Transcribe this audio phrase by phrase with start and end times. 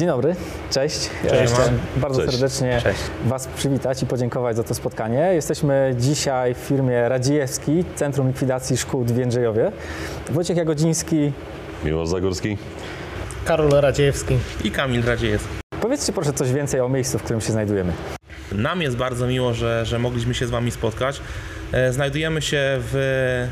[0.00, 0.36] Dzień dobry,
[0.70, 1.10] cześć.
[1.28, 1.52] Cześć.
[1.52, 2.30] Chciałem bardzo Cześć.
[2.30, 3.00] serdecznie Cześć.
[3.26, 5.30] Was przywitać i podziękować za to spotkanie.
[5.32, 9.72] Jesteśmy dzisiaj w firmie Radziejewski, Centrum Likwidacji Szkód w Jędrzejowie.
[10.30, 11.32] Wojciech Jagodziński.
[11.84, 12.56] Miłosz Zagórski.
[13.44, 14.38] Karol Radziejewski.
[14.64, 15.48] I Kamil Radziejewski.
[15.80, 17.92] Powiedzcie proszę coś więcej o miejscu, w którym się znajdujemy.
[18.52, 21.20] Nam jest bardzo miło, że, że mogliśmy się z Wami spotkać.
[21.72, 23.48] E, Znajdujemy się w,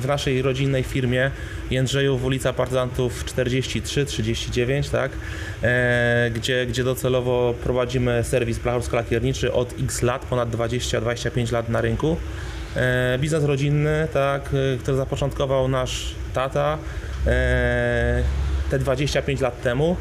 [0.00, 1.30] w naszej rodzinnej firmie
[1.72, 5.12] Jędrzejów, ulica Partyzantów 43-39, tak?
[5.62, 12.16] E, gdzie, gdzie docelowo prowadzimy serwis blachowsko-lakierniczy od x lat, ponad 20-25 lat na rynku.
[12.76, 16.78] E, biznes rodzinny, tak, e, który zapoczątkował nasz tata
[17.26, 18.22] e,
[18.70, 19.96] te 25 lat temu.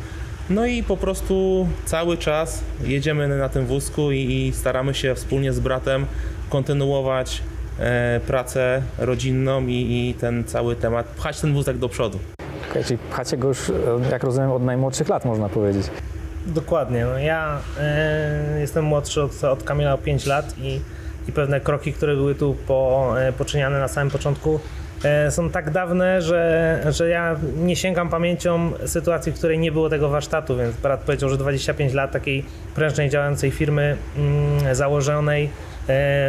[0.49, 5.53] No i po prostu cały czas jedziemy na tym wózku i, i staramy się wspólnie
[5.53, 6.05] z bratem
[6.49, 7.41] kontynuować
[8.27, 12.19] pracę rodzinną i, i ten cały temat, pchać ten wózek do przodu.
[12.71, 13.73] Okej, czyli pchacie go już, e,
[14.11, 15.87] jak rozumiem, od najmłodszych lat, można powiedzieć.
[16.45, 17.05] Dokładnie.
[17.05, 20.79] No ja e, jestem młodszy od, od Kamila o 5 lat i,
[21.27, 24.59] i pewne kroki, które były tu po, e, poczyniane na samym początku,
[25.03, 29.89] e, są tak dawne, że, że ja nie sięgam pamięcią sytuacji, w której nie było
[29.89, 35.70] tego warsztatu, więc brat powiedział, że 25 lat takiej prężnej, działającej firmy mm, założonej e,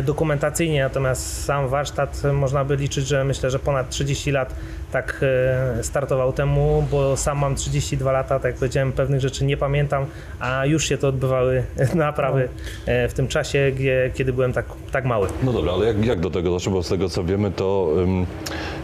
[0.03, 4.55] dokumentacyjnie, natomiast sam warsztat e, można by liczyć, że myślę, że ponad 30 lat
[4.93, 9.57] tak e, startował temu, bo sam mam 32 lata, tak jak powiedziałem, pewnych rzeczy nie
[9.57, 10.07] pamiętam,
[10.41, 12.49] a już się to odbywały naprawy
[12.87, 15.29] e, w tym czasie, gdzie, kiedy byłem tak, tak mały.
[15.43, 16.73] No dobra, ale jak, jak do tego doszło?
[16.73, 17.89] Bo z tego co wiemy, to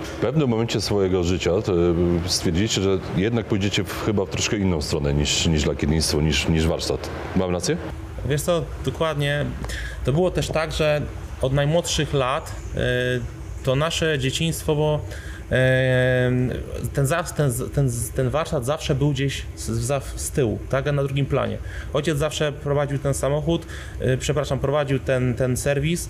[0.02, 4.80] w pewnym momencie swojego życia ym, stwierdziliście, że jednak pójdziecie w, chyba w troszkę inną
[4.82, 7.10] stronę niż, niż lakiernictwo, niż, niż warsztat.
[7.36, 7.76] Mam rację?
[8.28, 9.46] Wiesz co, dokładnie,
[10.08, 11.02] to było też tak, że
[11.42, 12.80] od najmłodszych lat e,
[13.64, 15.00] to nasze dzieciństwo, bo
[15.50, 16.30] e,
[16.94, 21.58] ten, ten, ten, ten warsztat zawsze był gdzieś z, z tyłu, tak, na drugim planie.
[21.92, 23.66] Ojciec zawsze prowadził ten samochód,
[24.00, 26.08] e, przepraszam, prowadził ten, ten serwis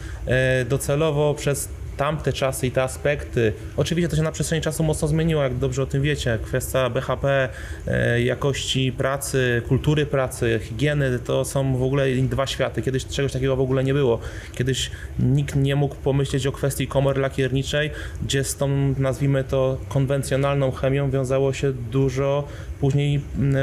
[0.69, 3.53] docelowo przez tamte czasy i te aspekty.
[3.77, 6.39] Oczywiście to się na przestrzeni czasu mocno zmieniło, jak dobrze o tym wiecie.
[6.43, 7.49] Kwestia BHP,
[7.87, 12.83] e, jakości pracy, kultury pracy, higieny, to są w ogóle dwa światy.
[12.83, 14.19] Kiedyś czegoś takiego w ogóle nie było.
[14.53, 17.91] Kiedyś nikt nie mógł pomyśleć o kwestii komory lakierniczej,
[18.23, 22.49] gdzie z tą, nazwijmy to, konwencjonalną chemią wiązało się dużo
[22.81, 23.21] później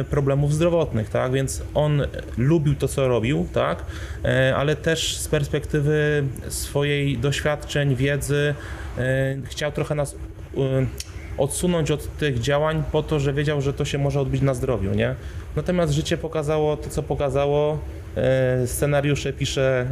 [0.10, 1.32] problemów zdrowotnych, tak?
[1.32, 2.02] Więc on
[2.38, 3.86] lubił to, co robił, tak?
[4.26, 8.56] E, Ale też z perspektywy swojej doświadczeń, wiedzy e,
[9.46, 10.16] chciał trochę nas
[10.58, 10.58] e,
[11.38, 14.94] odsunąć od tych działań po to, że wiedział, że to się może odbić na zdrowiu,
[14.94, 15.16] nie?
[15.56, 17.80] Natomiast życie pokazało to, co pokazało.
[18.18, 19.88] E, Scenariusze pisze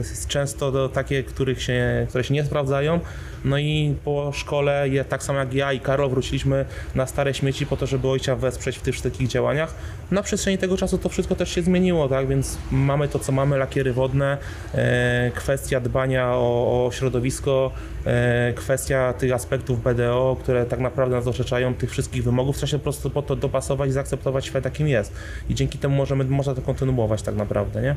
[0.00, 3.00] e, często do takie, których się, które się nie sprawdzają.
[3.44, 7.76] No i po szkole, tak samo jak ja i Karol, wróciliśmy na stare śmieci po
[7.76, 9.74] to, żeby ojca wesprzeć w tych wszystkich działaniach.
[10.10, 12.28] Na przestrzeni tego czasu to wszystko też się zmieniło, tak?
[12.28, 14.38] Więc mamy to, co mamy, lakiery wodne,
[14.74, 17.70] e, kwestia dbania o, o środowisko,
[18.06, 22.56] e, kwestia tych aspektów BDO, które tak naprawdę nas orzeczają tych wszystkich wymogów.
[22.56, 25.12] Trzeba się po prostu po to dopasować i zaakceptować świat, jakim jest.
[25.48, 27.96] I dzięki temu możemy, można to kontynuować tak naprawdę, nie?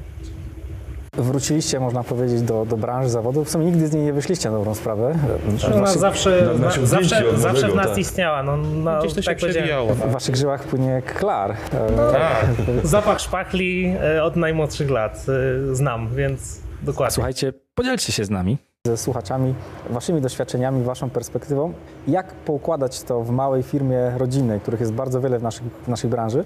[1.18, 3.44] Wróciliście, można powiedzieć, do, do branży zawodu.
[3.46, 5.16] W sumie nigdy z niej nie wyszliście na dobrą sprawę.
[5.68, 7.98] Ona Waszych, zawsze, na- na się zawsze, od zawsze w nas tak.
[7.98, 8.44] istniała.
[8.44, 9.68] No, no, Gdzieś to się tak powiedziałem.
[9.68, 9.94] przewijało.
[9.96, 11.52] w waszych żyłach płynie klar.
[11.52, 12.46] E, Tak.
[12.84, 15.26] Zapach szpachli e, od najmłodszych lat
[15.72, 17.14] e, znam, więc dokładnie.
[17.14, 18.58] Słuchajcie, podzielcie się z nami,
[18.88, 19.54] ze słuchaczami,
[19.90, 21.74] waszymi doświadczeniami, waszą perspektywą.
[22.08, 26.10] Jak poukładać to w małej firmie rodzinnej, których jest bardzo wiele w, naszych, w naszej
[26.10, 26.46] branży,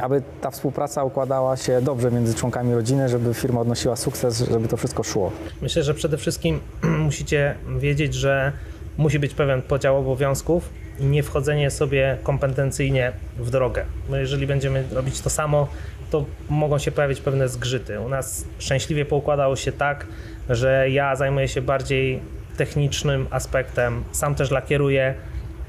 [0.00, 4.76] aby ta współpraca układała się dobrze między członkami rodziny, żeby firma odnosiła sukces, żeby to
[4.76, 5.32] wszystko szło.
[5.62, 6.60] Myślę, że przede wszystkim
[7.06, 8.52] musicie wiedzieć, że
[8.98, 13.84] musi być pewien podział obowiązków i nie wchodzenie sobie kompetencyjnie w drogę.
[14.08, 15.68] Bo jeżeli będziemy robić to samo,
[16.10, 18.00] to mogą się pojawić pewne zgrzyty.
[18.00, 20.06] U nas szczęśliwie poukładało się tak,
[20.48, 22.20] że ja zajmuję się bardziej
[22.56, 25.14] technicznym aspektem, sam też lakieruję,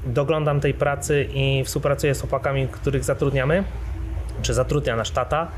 [0.06, 3.64] doglądam tej pracy i współpracuję z chłopakami, których zatrudniamy
[4.42, 5.48] czy zatrudnia nasz tata.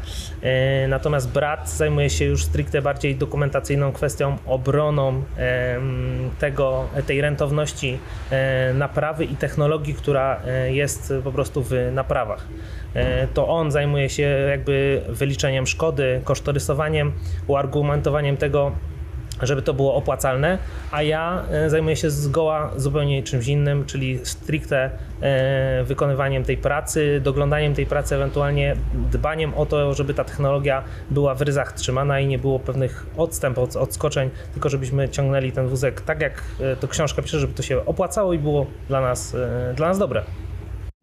[0.42, 5.22] E, Natomiast brat zajmuje się już stricte bardziej dokumentacyjną kwestią, obroną
[6.38, 7.98] tego, tej rentowności
[8.30, 12.46] e, naprawy i technologii, która e, jest po prostu w naprawach.
[13.34, 17.12] To on zajmuje się jakby wyliczeniem szkody, kosztorysowaniem,
[17.46, 18.72] uargumentowaniem tego,
[19.46, 20.58] żeby to było opłacalne,
[20.90, 27.20] a ja e, zajmuję się zgoła zupełnie czymś innym, czyli stricte e, wykonywaniem tej pracy,
[27.24, 28.76] doglądaniem tej pracy, ewentualnie
[29.12, 33.64] dbaniem o to, żeby ta technologia była w ryzach trzymana i nie było pewnych odstępów,
[33.64, 37.62] od- odskoczeń, tylko żebyśmy ciągnęli ten wózek tak, jak e, to książka pisze, żeby to
[37.62, 39.36] się opłacało i było dla nas,
[39.76, 40.22] dla nas dobre.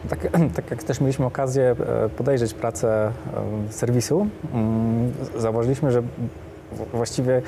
[0.09, 1.75] Tak, tak jak też mieliśmy okazję
[2.17, 3.11] podejrzeć pracę
[3.69, 6.03] serwisu, mm, zauważyliśmy, że
[6.93, 7.41] właściwie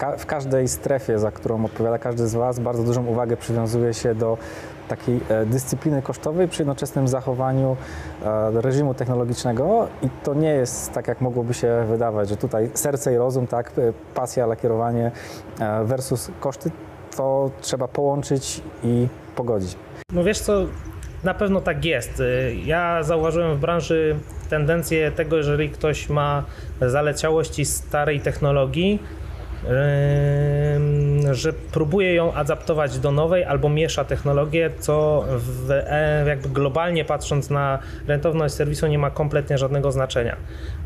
[0.00, 4.14] ka- w każdej strefie, za którą odpowiada każdy z Was, bardzo dużą uwagę przywiązuje się
[4.14, 4.38] do
[4.88, 7.76] takiej e, dyscypliny kosztowej przy jednoczesnym zachowaniu
[8.24, 13.14] e, reżimu technologicznego i to nie jest tak, jak mogłoby się wydawać, że tutaj serce
[13.14, 15.10] i rozum, tak, e, pasja, lakierowanie
[15.84, 16.70] versus koszty,
[17.16, 19.76] to trzeba połączyć i pogodzić.
[20.12, 20.52] No wiesz co,
[21.24, 22.22] na pewno tak jest.
[22.64, 24.16] Ja zauważyłem w branży
[24.50, 26.44] tendencję tego, jeżeli ktoś ma
[26.80, 29.02] zaleciałości starej technologii,
[31.30, 37.50] że próbuje ją adaptować do nowej albo miesza technologię, co w, e, jakby globalnie patrząc
[37.50, 40.36] na rentowność serwisu nie ma kompletnie żadnego znaczenia.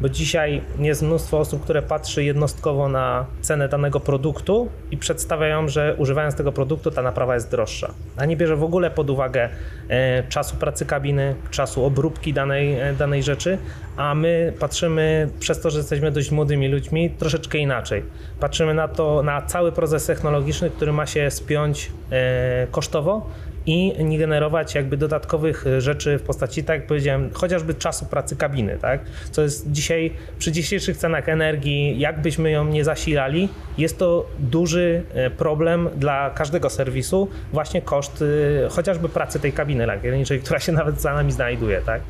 [0.01, 5.95] Bo dzisiaj jest mnóstwo osób, które patrzy jednostkowo na cenę danego produktu i przedstawiają, że
[5.99, 7.95] używając tego produktu ta naprawa jest droższa.
[8.17, 9.49] A nie bierze w ogóle pod uwagę
[9.89, 13.59] e, czasu pracy kabiny, czasu obróbki danej, e, danej rzeczy,
[13.97, 18.03] a my patrzymy przez to, że jesteśmy dość młodymi ludźmi, troszeczkę inaczej.
[18.41, 23.31] Patrzymy na to, na cały proces technologiczny, który ma się spiąć e, kosztowo
[23.67, 28.79] i nie generować jakby dodatkowych rzeczy w postaci, tak jak powiedziałem, chociażby czasu pracy kabiny,
[28.81, 29.01] tak?
[29.31, 33.49] Co jest dzisiaj przy dzisiejszych cenach energii, jakbyśmy ją nie zasilali,
[33.79, 38.25] jest to duży e, problem dla każdego serwisu, właśnie koszt
[38.67, 42.01] e, chociażby pracy tej kabiny lakierniczej, która się nawet za nami znajduje, tak?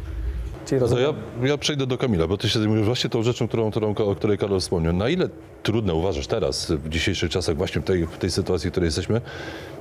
[0.66, 1.04] Czyli rozumiem,
[1.42, 4.14] ja, ja przejdę do Kamila, bo ty się zajmujesz właśnie tą rzeczą, którą, którą, o
[4.14, 4.92] której Karol wspomniał.
[4.92, 5.28] Na ile
[5.62, 9.20] trudne uważasz teraz, w dzisiejszych czasach, właśnie w tej, w tej sytuacji, w której jesteśmy,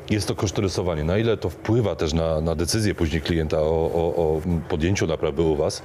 [0.09, 1.03] jest to kosztorysowanie?
[1.03, 5.41] Na ile to wpływa też na, na decyzję później klienta o, o, o podjęciu naprawy
[5.41, 5.81] u Was?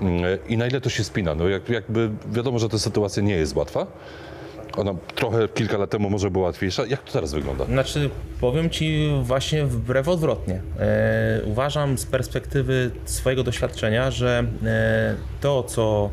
[0.00, 1.34] Mm, I na ile to się spina?
[1.34, 3.86] No jak, jakby wiadomo, że ta sytuacja nie jest łatwa.
[4.78, 6.86] Ona trochę kilka lat temu może była łatwiejsza.
[6.86, 7.64] Jak to teraz wygląda?
[7.64, 8.10] Znaczy,
[8.40, 10.62] powiem Ci właśnie wbrew odwrotnie.
[10.78, 16.10] E, uważam z perspektywy swojego doświadczenia, że e, to, co,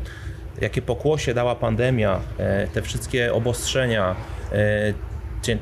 [0.60, 4.16] jakie pokłosie dała pandemia, e, te wszystkie obostrzenia,
[4.52, 4.94] e,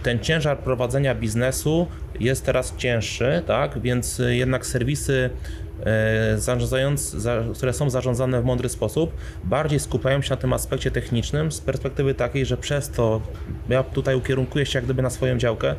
[0.03, 1.87] ten ciężar prowadzenia biznesu
[2.21, 3.79] jest teraz cięższy, tak?
[3.81, 5.31] Więc jednak serwisy
[7.55, 9.13] które są zarządzane w mądry sposób,
[9.45, 13.21] bardziej skupiają się na tym aspekcie technicznym z perspektywy takiej, że przez to,
[13.69, 15.75] ja tutaj ukierunkuję się jak gdyby na swoją działkę,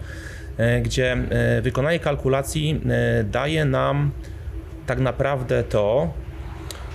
[0.58, 4.12] e, gdzie e, wykonanie kalkulacji e, daje nam
[4.86, 6.14] tak naprawdę to,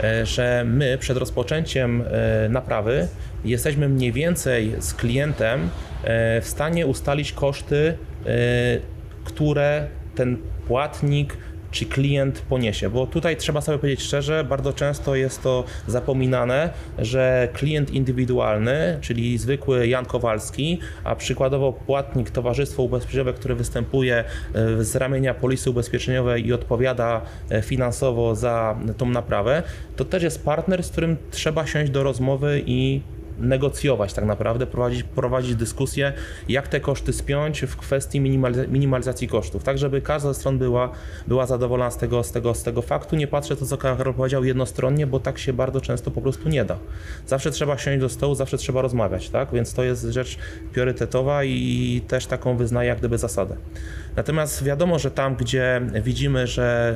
[0.01, 3.09] e, że my przed rozpoczęciem e, naprawy
[3.45, 5.61] jesteśmy mniej więcej z klientem
[6.05, 8.29] e, w stanie ustalić koszty, e,
[9.25, 10.37] które ten
[10.67, 11.37] płatnik
[11.71, 12.91] czy klient poniesie.
[12.91, 19.39] Bo tutaj trzeba sobie powiedzieć szczerze, bardzo często jest to zapominane, że klient indywidualny, czyli
[19.39, 24.25] zwykły Jan Kowalski, a przykładowo płatnik Towarzystwo Ubezpieczeniowe, które występuje
[24.55, 27.21] e, z ramienia polisy ubezpieczeniowej i odpowiada
[27.51, 29.63] e, finansowo za tą naprawę,
[29.97, 33.01] to też jest partner, z którym trzeba siąść do rozmowy i
[33.41, 36.13] negocjować tak naprawdę, prowadzić, prowadzić dyskusję,
[36.49, 40.91] jak te koszty spiąć w kwestii minimaliz- minimalizacji kosztów, tak żeby każda ze stron była,
[41.27, 43.17] była zadowolona z tego, z, tego, z tego faktu.
[43.17, 46.65] Nie patrzę to, co Karol powiedział jednostronnie, bo tak się bardzo często po prostu nie
[46.65, 46.79] da.
[47.27, 49.53] Zawsze trzeba siąść do stołu, zawsze trzeba rozmawiać, tak?
[49.53, 50.39] Więc to jest rzecz
[50.73, 53.57] priorytetowa i też taką wyznaję jak gdyby zasadę.
[54.17, 56.95] Natomiast wiadomo, że tam, gdzie widzimy, że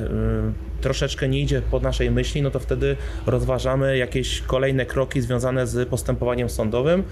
[0.79, 2.95] y, troszeczkę nie idzie pod naszej myśli, no to wtedy
[3.25, 7.03] rozważamy jakieś kolejne kroki związane z postępowaniem sądowym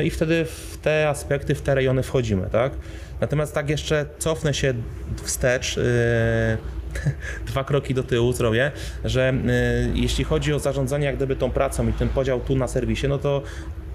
[0.00, 2.72] y, i wtedy w te aspekty, w te rejony wchodzimy, tak?
[3.20, 4.74] Natomiast tak jeszcze cofnę się
[5.22, 5.82] wstecz, y,
[7.46, 8.72] dwa kroki do tyłu zrobię,
[9.04, 9.34] że
[9.94, 13.18] jeśli chodzi o zarządzanie jak gdyby tą pracą i ten podział tu na serwisie, no
[13.18, 13.42] to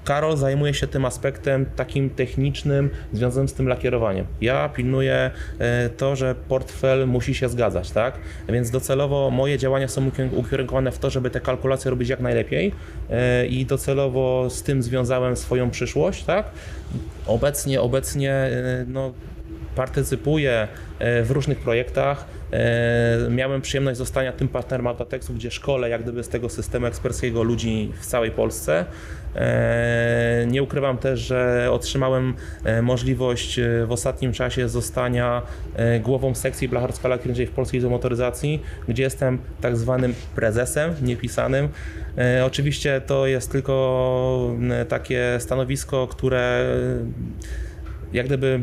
[0.10, 4.26] Karol zajmuje się tym aspektem takim technicznym, związanym z tym lakierowaniem.
[4.42, 8.14] Ja pilnuję e, to, że portfel musi się zgadzać, tak?
[8.48, 12.72] Więc docelowo moje działania są ukier- ukierunkowane w to, żeby te kalkulacje robić jak najlepiej
[13.10, 16.46] e, i docelowo z tym związałem swoją przyszłość, tak?
[17.28, 19.14] Obecnie, obecnie e, no,
[19.80, 20.68] partycypuję
[21.00, 22.26] e, w różnych projektach.
[22.54, 27.44] E, Miałem przyjemność zostania tym partnerem Autotekstu, gdzie szkole jak gdyby z tego systemu eksperckiego
[27.44, 28.86] ludzi w całej Polsce.
[29.36, 32.34] E, Nie ukrywam też, że otrzymałem
[32.82, 35.42] możliwość w ostatnim czasie zostania
[36.02, 41.70] głową sekcji blacharsko-lakierniczej w Polskiej Motoryzacji, gdzie jestem tak zwanym prezesem niepisanym.
[42.46, 44.56] Oczywiście to jest tylko
[44.90, 46.66] takie stanowisko, które
[48.14, 48.60] jak gdyby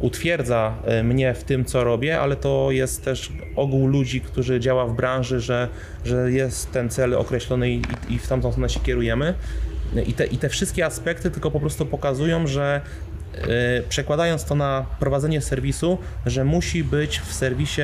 [0.00, 4.86] utwierdza e, mnie w tym, co robię, ale to jest też ogół ludzi, którzy działa
[4.86, 5.68] w branży, że,
[6.04, 9.34] że jest ten cel określony i, i w tamtą stronę się kierujemy.
[10.06, 12.80] I te, I te wszystkie aspekty tylko po prostu pokazują, że
[13.34, 13.48] e,
[13.88, 17.82] przekładając to na prowadzenie serwisu, że musi być w serwisie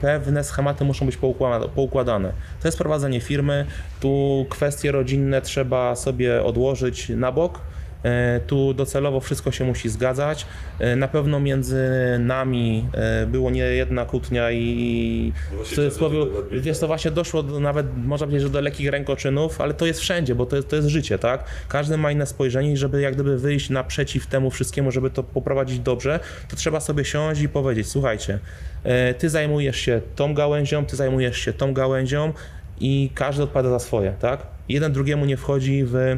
[0.00, 2.32] pewne schematy muszą być poukłada- poukładane.
[2.60, 3.66] To jest prowadzenie firmy,
[4.00, 7.60] tu kwestie rodzinne trzeba sobie odłożyć na bok.
[8.04, 10.46] E, Tu docelowo wszystko się musi zgadzać.
[10.78, 11.86] E, Na pewno między
[12.18, 15.32] nami e, było nie jedna kłótnia i
[15.64, 16.18] w cudzysłowie,
[16.50, 20.00] wiesz, to właśnie doszło do, nawet, można powiedzieć, że do lekkich rękoczynów, ale to jest
[20.00, 21.44] wszędzie, bo to jest, to jest życie, tak?
[21.68, 25.78] Każdy ma inne spojrzenie i żeby jak gdyby wyjść naprzeciw temu wszystkiemu, żeby to poprowadzić
[25.78, 28.38] dobrze, to trzeba sobie siąść i powiedzieć, słuchajcie,
[29.18, 32.32] ty zajmujesz się tą gałęzią, ty zajmujesz się tą gałęzią
[32.80, 34.46] i każdy odpowiada za swoje, tak?
[34.68, 36.16] Jeden drugiemu nie wchodzi w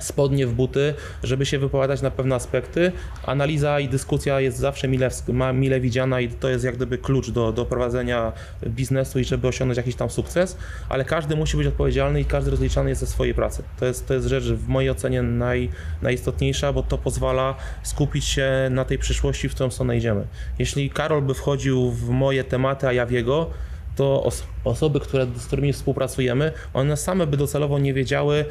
[0.00, 2.92] spodnie w buty, żeby się wypowiadać na pewne aspekty.
[3.26, 5.10] Analiza i dyskusja jest zawsze mile,
[5.54, 8.32] mile widziana i to jest jak gdyby klucz do, do prowadzenia
[8.66, 10.56] biznesu i żeby osiągnąć jakiś tam sukces,
[10.88, 13.62] ale każdy musi być odpowiedzialny i każdy rozliczany jest ze swojej pracy.
[13.78, 15.68] To jest, to jest rzecz w mojej ocenie naj,
[16.02, 20.26] najistotniejsza, bo to pozwala skupić się na tej przyszłości, w którą stronę idziemy.
[20.58, 23.50] Jeśli Karol by wchodził w moje tematy, a ja w jego,
[23.96, 28.44] to os- osoby, które, z którymi współpracujemy, one same by docelowo nie wiedziały,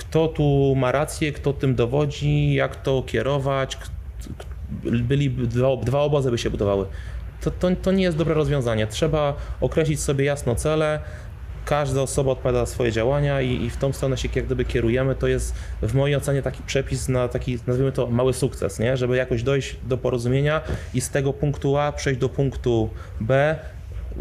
[0.00, 3.78] kto tu ma rację, kto tym dowodzi, jak to kierować.
[4.82, 6.86] Byli dwa, dwa obozy by się budowały.
[7.40, 8.86] To, to, to nie jest dobre rozwiązanie.
[8.86, 11.00] Trzeba określić sobie jasno cele.
[11.64, 15.14] Każda osoba odpowiada za swoje działania i, i w tą stronę się jak gdyby kierujemy.
[15.14, 18.96] To jest w mojej ocenie taki przepis na taki, nazwijmy to, mały sukces, nie?
[18.96, 20.60] żeby jakoś dojść do porozumienia
[20.94, 22.90] i z tego punktu A przejść do punktu
[23.20, 23.56] B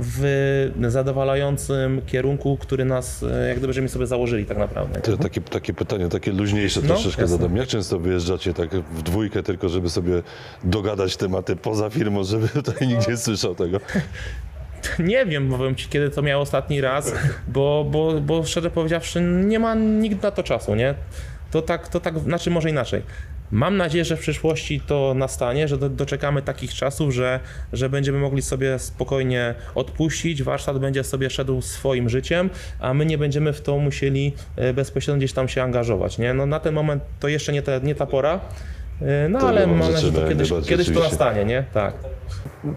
[0.01, 5.01] w zadowalającym kierunku, który nas e, jak gdyby żeśmy sobie założyli tak naprawdę.
[5.01, 7.37] To takie, takie pytanie, takie luźniejsze No, troszeczkę jasne.
[7.37, 7.57] zadam.
[7.57, 10.23] Jak często wyjeżdżacie tak w dwójkę, tylko żeby sobie
[10.63, 13.79] dogadać tematy poza firmą, żeby tutaj nikt nie słyszał tego?
[14.99, 17.13] Nie wiem, powiem ci, kiedy to miał ostatni raz,
[17.47, 20.95] bo, bo, bo szczerze powiedziawszy, nie ma nikt na to czasu, nie?
[21.51, 23.01] To tak, to tak, znaczy może inaczej.
[23.51, 27.39] Mam nadzieję, że w przyszłości to nastanie, że do, doczekamy takich czasów, że,
[27.73, 33.17] że będziemy mogli sobie spokojnie odpuścić, warsztat będzie sobie szedł swoim życiem, a my nie
[33.17, 36.33] będziemy w to musieli e, bezpośrednio gdzieś tam się angażować, nie?
[36.33, 38.39] No na ten moment to jeszcze nie, te, nie ta pora,
[39.01, 41.63] e, no To ale mam nadzieję, że to kiedyś, kiedyś to nastanie, nie?
[41.73, 41.93] Tak.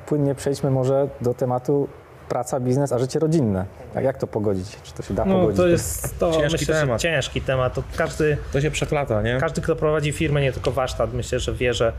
[0.06, 1.88] Płynnie przejdźmy może do tematu
[2.28, 3.64] praca, biznes, a życie rodzinne.
[3.94, 4.76] Jak, jak to pogodzić?
[4.82, 5.56] Czy to się da No pogodzić?
[5.56, 7.00] to jest to Ciężki myślę, temat.
[7.00, 7.74] Ciężki temat.
[7.74, 9.38] To każdy, To się przeplata, nie?
[9.40, 11.92] każdy, kto prowadzi firmę, nie tylko warsztat, myślę, że wie, że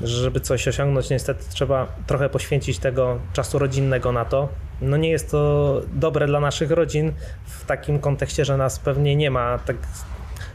[0.00, 4.48] że żeby coś osiągnąć, niestety trzeba trochę poświęcić tego czasu rodzinnego na to.
[4.80, 7.12] No nie jest to dobre dla naszych rodzin
[7.46, 9.76] w takim kontekście, że nas pewnie nie ma tak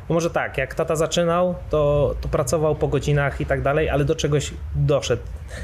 [0.10, 4.06] no może tak, jak tata zaczynał, to, to pracował po godzinach i tak dalej, ale
[4.06, 5.24] do czegoś doszedł.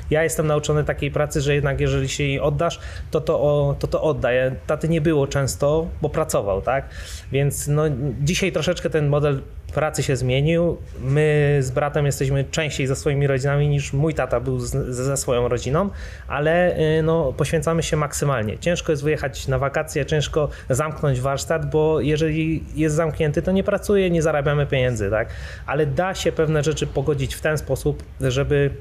[0.09, 2.79] Ja jestem nauczony takiej pracy, że jednak jeżeli się jej oddasz,
[3.11, 4.35] to to, to, to oddaj.
[4.67, 6.89] Taty nie było często, bo pracował, tak?
[7.31, 7.83] Więc no,
[8.21, 9.41] dzisiaj troszeczkę ten model
[9.71, 10.77] pracy się zmienił.
[10.99, 15.47] My z bratem jesteśmy częściej ze swoimi rodzinami niż mój tata był z, ze swoją
[15.47, 15.89] rodziną,
[16.27, 18.59] ale y, no, poświęcamy się maksymalnie.
[18.59, 24.09] Ciężko jest wyjechać na wakacje, ciężko zamknąć warsztat, bo jeżeli jest zamknięty, to nie pracuje,
[24.09, 25.27] nie zarabiamy pieniędzy, tak?
[25.65, 28.71] Ale da się pewne rzeczy pogodzić w ten sposób, żeby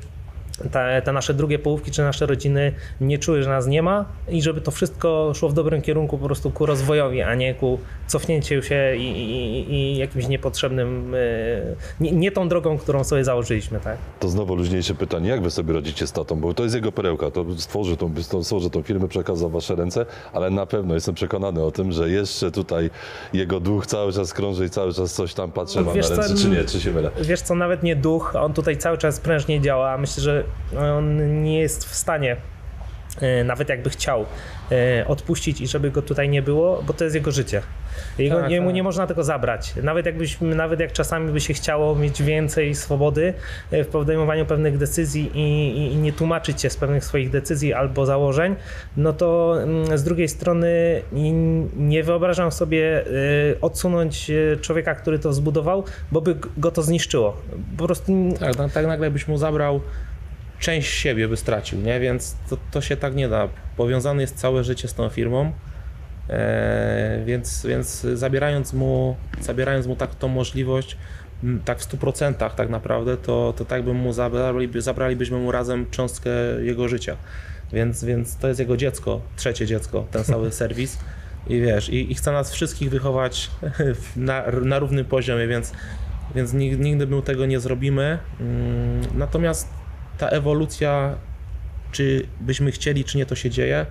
[0.73, 4.43] te, te nasze drugie połówki czy nasze rodziny nie czuły, że nas nie ma i
[4.43, 8.63] żeby to wszystko szło w dobrym kierunku po prostu ku rozwojowi, a nie ku cofnięciu
[8.63, 11.19] się i, i, i jakimś niepotrzebnym, e,
[12.01, 13.97] nie, nie tą drogą, którą sobie założyliśmy, tak?
[14.21, 17.31] To znowu luźniejsze pytanie, jak wy sobie radzicie z tatą, bo to jest jego perełka,
[17.31, 21.15] to stworzy tą, to stworzy tą firmę, przekazał w wasze ręce, ale na pewno jestem
[21.15, 22.91] przekonany o tym, że jeszcze tutaj
[23.33, 26.17] jego duch cały czas krąży i cały czas coś tam patrzy No, ma wiesz na
[26.17, 27.11] co, ręce, czy nie, czy się mylę?
[27.23, 29.99] Wiesz co, nawet nie duch, on tutaj cały czas prężnie działa.
[29.99, 30.45] Myślę, że
[30.79, 32.37] on nie jest w stanie,
[33.21, 34.27] e, nawet jakby chciał,
[34.73, 37.63] e, odpuścić i żeby go tutaj nie było, bo to jest jego życie.
[38.19, 38.75] Jego, Tak, jemu tak.
[38.75, 39.75] nie można tego zabrać.
[39.83, 43.35] Nawet jakbyśmy, nawet jak czasami by się chciało mieć więcej swobody
[43.71, 45.41] e, w podejmowaniu pewnych decyzji i,
[45.79, 48.57] i, i nie tłumaczyć się z pewnych swoich decyzji albo założeń,
[48.97, 51.03] no to mm, z drugiej strony
[51.77, 53.05] nie wyobrażam sobie
[53.61, 54.31] odsunąć
[54.61, 57.37] człowieka, który to zbudował, bo by go to zniszczyło.
[57.79, 59.81] Po prostu tak, tak nagle byś mu zabrał
[60.61, 62.01] część siebie, by stracił, nie?
[62.01, 63.49] Więc to, to się tak nie da.
[63.77, 65.53] Powiązany jest całe życie z tą firmą,
[66.29, 70.97] e, więc, więc zabierając mu, zabierając mu tak tą możliwość,
[71.65, 76.31] tak w 100% tak naprawdę, to, to tak bym mu zabrali, zabralibyśmy mu razem cząstkę
[76.61, 77.17] jego życia.
[77.73, 80.99] Więc, więc to jest jego dziecko, trzecie dziecko, ten cały serwis.
[81.47, 83.51] I wiesz, i, i chce nas wszystkich wychować
[84.17, 85.73] na, na równym poziomie, więc,
[86.35, 88.19] więc nig- nigdy my tego nie zrobimy.
[88.41, 89.80] Mm, Natomiast
[90.21, 91.15] ta ewolucja,
[91.93, 93.87] czy byśmy chcieli, czy nie, to się dzieje.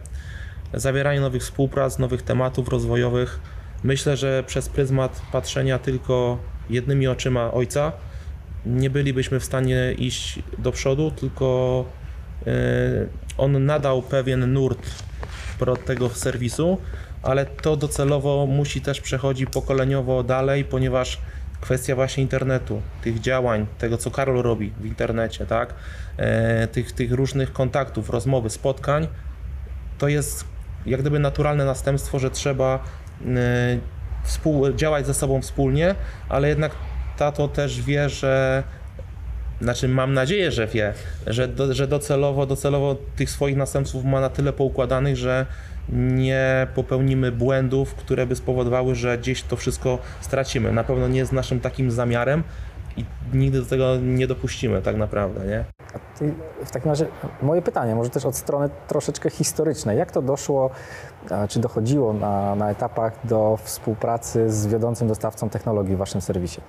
[0.74, 3.40] Zawieranie nowych współprac, nowych tematów rozwojowych.
[3.84, 6.38] Myślę, że przez pryzmat patrzenia tylko
[6.70, 7.92] jednymi oczyma ojca
[8.66, 11.86] nie bylibyśmy w stanie iść do przodu, tylko
[12.48, 12.52] e,
[13.38, 14.90] on nadał pewien nurt
[15.86, 16.78] tego serwisu,
[17.24, 21.18] ale to docelowo musi też przechodzić pokoleniowo dalej, ponieważ
[21.62, 25.74] kwestia właśnie internetu, tych działań, tego co Karol robi w internecie, tak?
[26.18, 29.08] E, tych, tych różnych kontaktów, rozmowy, spotkań,
[29.98, 30.46] to jest
[30.86, 32.84] jak gdyby naturalne następstwo, że trzeba
[33.22, 33.26] y,
[34.24, 35.96] współ, działać ze sobą wspólnie,
[36.30, 36.72] ale jednak
[37.18, 38.64] tato też wie, że
[39.62, 40.94] znaczy mam nadzieję, że wie,
[41.28, 45.46] że, do, że docelowo, docelowo tych swoich następców ma na tyle poukładanych, że
[45.94, 50.72] nie popełnimy błędów, które by spowodowały, że gdzieś to wszystko stracimy.
[50.72, 52.44] Na pewno nie jest naszym takim zamiarem
[52.98, 55.64] i nigdy do tego nie dopuścimy tak naprawdę, nie?
[56.66, 57.08] W takim razie
[57.42, 59.98] moje pytanie, może też od strony troszeczkę historycznej.
[59.98, 60.70] Jak to doszło,
[61.50, 66.62] czy dochodziło na, na etapach do współpracy z wiodącym dostawcą technologii w waszym serwisie?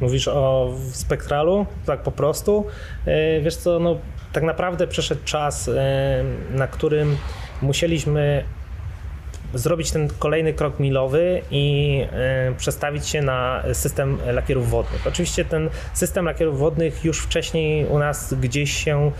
[0.00, 2.64] Mówisz o spektralu, tak po prostu.
[3.06, 3.96] E, Wiesz co, no
[4.32, 7.16] tak naprawdę przeszedł czas, e, na którym
[7.62, 8.44] musieliśmy
[9.54, 15.06] zrobić ten kolejny krok milowy i e, przestawić się na system lakierów wodnych.
[15.06, 19.10] Oczywiście ten system lakierów wodnych już wcześniej u nas gdzieś się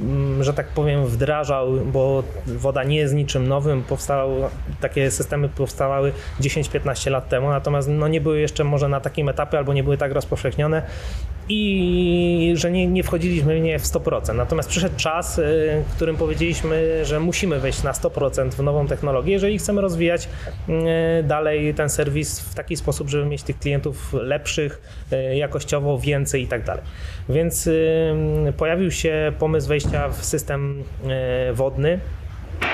[0.00, 3.82] mm, że tak powiem, wdrażał, bo woda nie jest niczym nowym.
[3.82, 4.48] Powstały,
[4.80, 9.58] takie systemy powstawały 10-15 lat temu, natomiast no, nie były jeszcze może na takim etapie
[9.58, 10.82] albo nie były tak rozpowszechnione
[11.48, 14.34] i że nie, nie wchodziliśmy w nie w 100%.
[14.34, 15.42] Natomiast przyszedł czas, y,
[15.88, 20.28] w którym powiedzieliśmy, że musimy wejść na 100% w nową technologię, jeżeli chcemy rozwijać
[20.68, 26.42] y, dalej ten serwis w taki sposób, żeby mieć tych klientów lepszych, y, jakościowo więcej
[26.42, 26.84] i tak dalej.
[27.28, 27.68] Więc
[28.56, 30.84] pojawił się pomysł wejścia w system
[31.52, 32.00] wodny.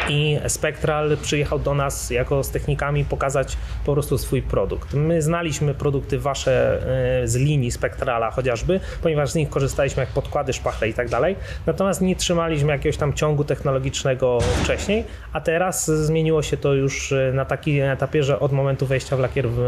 [0.08, 4.94] I Spectral przyjechał do nas jako z technikami pokazać po prostu swój produkt.
[4.94, 6.82] My znaliśmy produkty wasze
[7.22, 11.36] e, z linii Spectrala chociażby, ponieważ z nich korzystaliśmy jak podkłady, szpachle i tak dalej.
[11.66, 17.32] Natomiast nie trzymaliśmy jakiegoś tam ciągu technologicznego wcześniej, a teraz zmieniło się to już e,
[17.34, 19.58] na takim etapie, że od momentu wejścia w lakier w,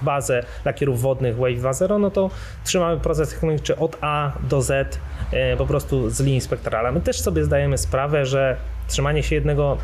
[0.00, 2.30] w bazę lakierów wodnych Wave 2.0, no to
[2.64, 4.98] trzymamy proces technologiczny od A do Z
[5.32, 6.92] e, po prostu z linii Spectrala.
[6.92, 8.56] My też sobie zdajemy sprawę, że
[8.88, 9.78] trzymanie się jednego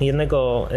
[0.00, 0.68] jednego,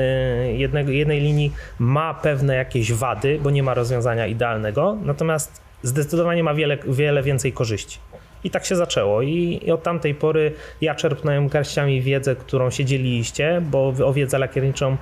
[0.47, 6.43] y, jednego, jednej linii ma pewne jakieś wady, bo nie ma rozwiązania idealnego, natomiast zdecydowanie
[6.43, 7.99] ma wiele, wiele więcej korzyści.
[8.43, 9.21] I tak się zaczęło.
[9.21, 14.37] I, I od tamtej pory ja czerpnąłem garściami wiedzę, którą się dzieliliście, bo o wiedzę
[14.39, 14.97] lakierniczą y,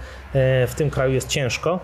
[0.67, 1.79] w tym kraju jest ciężko.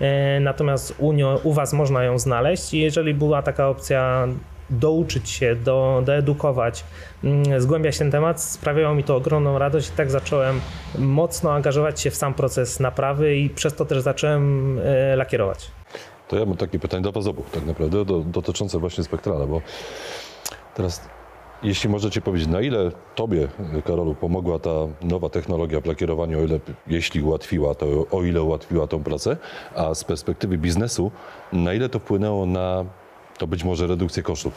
[0.00, 2.74] Y, Natomiast u, u Was można ją znaleźć.
[2.74, 4.28] I jeżeli była taka opcja
[4.70, 6.84] douczyć się, do, doedukować,
[7.24, 10.60] mm, zgłębiać ten temat, sprawiało mi to ogromną radość i tak zacząłem
[10.98, 15.70] mocno angażować się w sam proces naprawy i przez to też zacząłem e, lakierować.
[16.28, 19.62] To ja mam takie pytanie do Was obu, tak naprawdę, do, dotyczące właśnie spektrala, bo
[20.74, 21.08] teraz,
[21.62, 23.48] jeśli możecie powiedzieć, na ile Tobie,
[23.84, 24.70] Karolu, pomogła ta
[25.02, 29.36] nowa technologia w lakierowaniu, o ile, jeśli ułatwiła, to o ile ułatwiła tą pracę,
[29.74, 31.10] a z perspektywy biznesu,
[31.52, 32.84] na ile to wpłynęło na
[33.38, 34.52] to być może redukcję kosztów?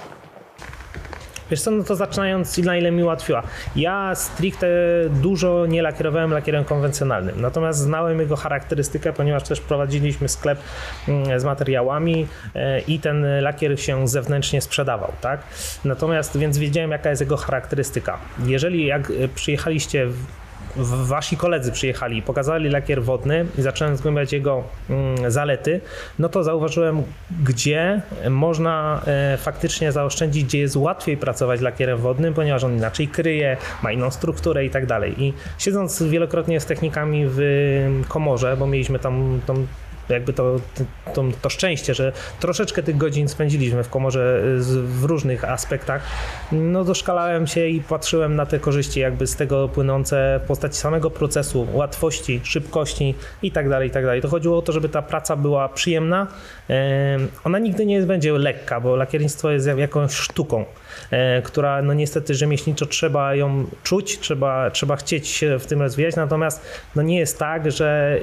[1.52, 3.44] Wiesz co, no to zaczynając, na ile mi ułatwiła.
[3.76, 4.68] Ja stricte
[5.10, 10.60] dużo nie lakierowałem lakierem konwencjonalnym, natomiast znałem jego charakterystykę, ponieważ też prowadziliśmy sklep
[11.08, 15.42] mm, z materiałami e, i ten lakier się zewnętrznie sprzedawał, tak?
[15.86, 18.18] Natomiast, więc wiedziałem jaka jest jego charakterystyka.
[18.46, 20.08] Jeżeli jak e, przyjechaliście
[21.04, 25.82] wasi koledzy przyjechali i pokazali lakier wodny i zacząłem zgłębiać jego mm, zalety,
[26.20, 27.04] no to zauważyłem,
[27.44, 33.58] gdzie można e, faktycznie zaoszczędzić, gdzie jest łatwiej pracować lakierem wodnym, ponieważ on inaczej kryje,
[33.84, 35.24] ma inną strukturę i tak dalej.
[35.24, 37.42] I siedząc wielokrotnie z technikami w
[38.08, 39.68] komorze, bo mieliśmy tam tą
[40.14, 40.56] jakby to,
[41.14, 46.02] to, to szczęście, że troszeczkę tych godzin spędziliśmy w komorze y, w różnych aspektach,
[46.52, 51.10] no doszkalałem się i patrzyłem na te korzyści jakby z tego płynące w postaci samego
[51.12, 54.22] procesu, łatwości, szybkości i tak dalej, i tak dalej.
[54.22, 56.28] To chodziło o to, żeby ta praca była przyjemna.
[56.68, 60.66] Em, Ona nigdy nie będzie lekka, bo lakiernictwo jest jak- jakąś sztuką,
[61.44, 66.62] która no niestety rzemieślniczo trzeba ją czuć, trzeba, trzeba chcieć się w tym rozwijać, natomiast
[66.96, 68.20] no nie jest tak, że,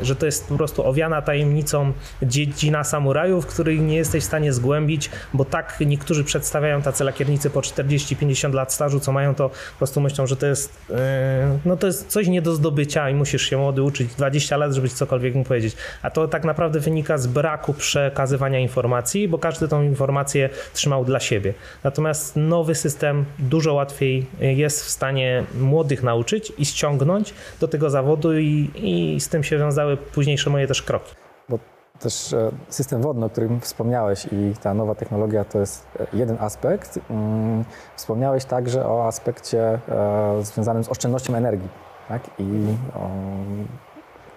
[0.00, 4.52] e, że to jest po prostu owiana tajemnicą dziedzina samurajów, której nie jesteś w stanie
[4.52, 9.78] zgłębić, bo tak niektórzy przedstawiają tacy lakiernicy po 40-50 lat stażu, co mają to po
[9.78, 13.42] prostu myślą, że to jest, e, no to jest coś nie do zdobycia i musisz
[13.50, 15.76] się młody uczyć 20 lat, żeby cokolwiek mu powiedzieć.
[16.02, 21.20] A to tak naprawdę wynika z braku przekazywania informacji, bo każdy tą informację trzymał dla
[21.20, 21.54] siebie.
[21.84, 28.38] Natomiast nowy system dużo łatwiej jest w stanie młodych nauczyć i ściągnąć do tego zawodu
[28.38, 31.14] i, i z tym się wiązały późniejsze moje też kroki.
[31.48, 31.58] Bo
[31.98, 36.36] też e, system wodny, o którym wspomniałeś i ta nowa technologia to jest e, jeden
[36.40, 36.98] aspekt.
[37.10, 37.64] Mm,
[37.96, 41.68] Wspomniałeś także o aspekcie e, związanym z oszczędnością energii.
[42.08, 42.22] Tak?
[42.38, 42.44] I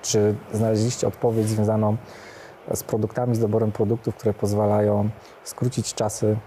[0.02, 1.98] czy znaleźliście odpowiedź związaną
[2.74, 5.10] z produktami, z doborem produktów, które pozwalają
[5.44, 6.38] skrócić czasy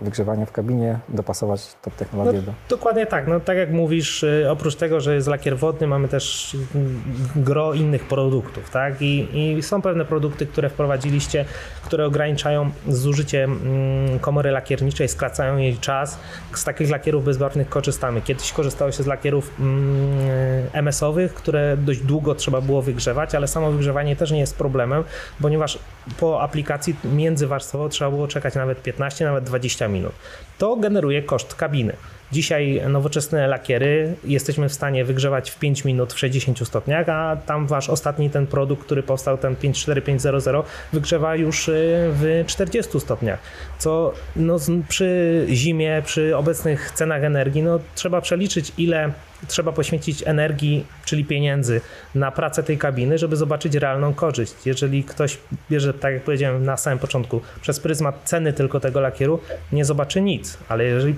[0.00, 2.52] wygrzewania w kabinie, dopasować tą technologię do...
[2.68, 3.26] Dokładnie tak.
[3.28, 7.02] No, tak jak mówisz, y, oprócz tego, że jest lakier wodny, mamy też mm,
[7.36, 9.02] gro innych produktów, tak?
[9.02, 11.44] I, I są pewne produkty, które wprowadziliście,
[11.84, 16.18] które ograniczają zużycie mm, komory lakierniczej, skracają jej czas.
[16.54, 18.20] Z takich lakierów bezbarwnych korzystamy.
[18.20, 23.70] Kiedyś korzystało się z lakierów mm, MS-owych, które dość długo trzeba było wygrzewać, ale samo
[23.70, 25.04] wygrzewanie też nie jest problemem,
[25.40, 25.78] ponieważ
[26.20, 30.12] po aplikacji międzywarstwowo trzeba było czekać nawet 15, nawet 20 minut.
[30.58, 31.96] To generuje koszt kabiny.
[32.32, 37.66] Dzisiaj nowoczesne lakiery jesteśmy w stanie wygrzewać w 5 minut w 60 stopniach, a tam
[37.66, 40.56] wasz ostatni ten produkt, który powstał, ten 54500,
[40.92, 41.72] wygrzewa już y,
[42.12, 43.38] w 40 stopniach.
[43.78, 44.56] Co no,
[44.88, 49.12] przy zimie, przy obecnych cenach energii, no, trzeba przeliczyć, ile
[49.48, 51.80] trzeba poświęcić energii, czyli pieniędzy,
[52.14, 54.54] na pracę tej kabiny, żeby zobaczyć realną korzyść.
[54.64, 55.38] Jeżeli ktoś
[55.70, 59.40] bierze, tak jak powiedziałem na samym początku, przez pryzmat ceny tylko tego lakieru,
[59.72, 61.14] nie zobaczy nic, ale jeżeli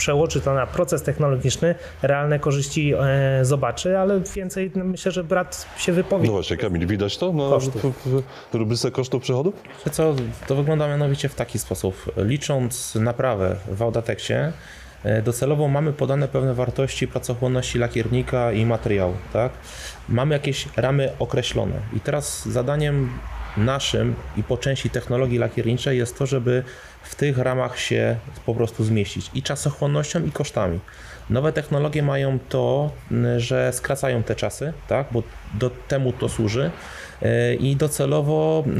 [0.00, 5.66] przełoży to na proces technologiczny, realne korzyści e, zobaczy, ale więcej no, myślę, że brat
[5.78, 6.26] się wypowie.
[6.26, 8.06] No właśnie, Kamil, widać to na Kosztów.
[8.06, 9.54] w, w rubryce kosztów przychodów?
[9.92, 10.14] Co,
[10.46, 12.12] to wygląda mianowicie w taki sposób.
[12.16, 14.34] Licząc naprawę w Audateksie,
[15.24, 19.52] docelowo mamy podane pewne wartości pracochłonności lakiernika i materiału, tak?
[20.08, 21.76] Mamy jakieś ramy określone.
[21.96, 23.10] I teraz zadaniem
[23.56, 26.62] naszym i po części technologii lakierniczej jest to, żeby
[27.02, 30.80] w tych ramach się po prostu zmieścić i czasochłonnością i kosztami.
[31.30, 32.90] Nowe technologie mają to,
[33.36, 35.06] że skracają te czasy, tak?
[35.12, 35.22] bo
[35.54, 36.70] do temu to służy.
[37.22, 38.72] E, I docelowo e,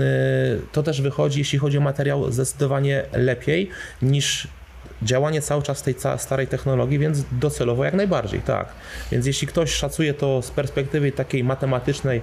[0.72, 3.70] to też wychodzi, jeśli chodzi o materiał, zdecydowanie lepiej
[4.02, 4.48] niż
[5.02, 8.68] działanie cały czas tej starej technologii, więc docelowo jak najbardziej, tak.
[9.12, 12.22] Więc jeśli ktoś szacuje to z perspektywy takiej matematycznej,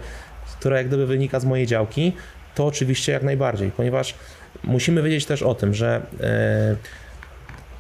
[0.60, 2.14] która jak gdyby wynika z mojej działki,
[2.56, 4.16] to oczywiście jak najbardziej, ponieważ
[4.64, 6.76] musimy wiedzieć też o tym, że e,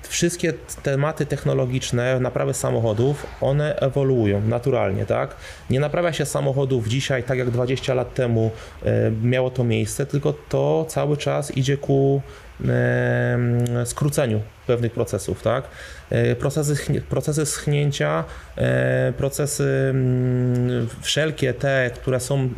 [0.09, 5.35] wszystkie tematy technologiczne, naprawy samochodów, one ewoluują naturalnie, tak?
[5.69, 8.51] Nie naprawia się samochodów dzisiaj tak jak 20 lat temu
[8.85, 12.21] e, miało to miejsce, tylko to cały czas idzie ku
[12.67, 15.63] e, skróceniu pewnych procesów, tak?
[16.09, 18.23] E, Procesy, procesy schnięcia,
[18.57, 22.49] e, procesy mm, wszelkie te, które są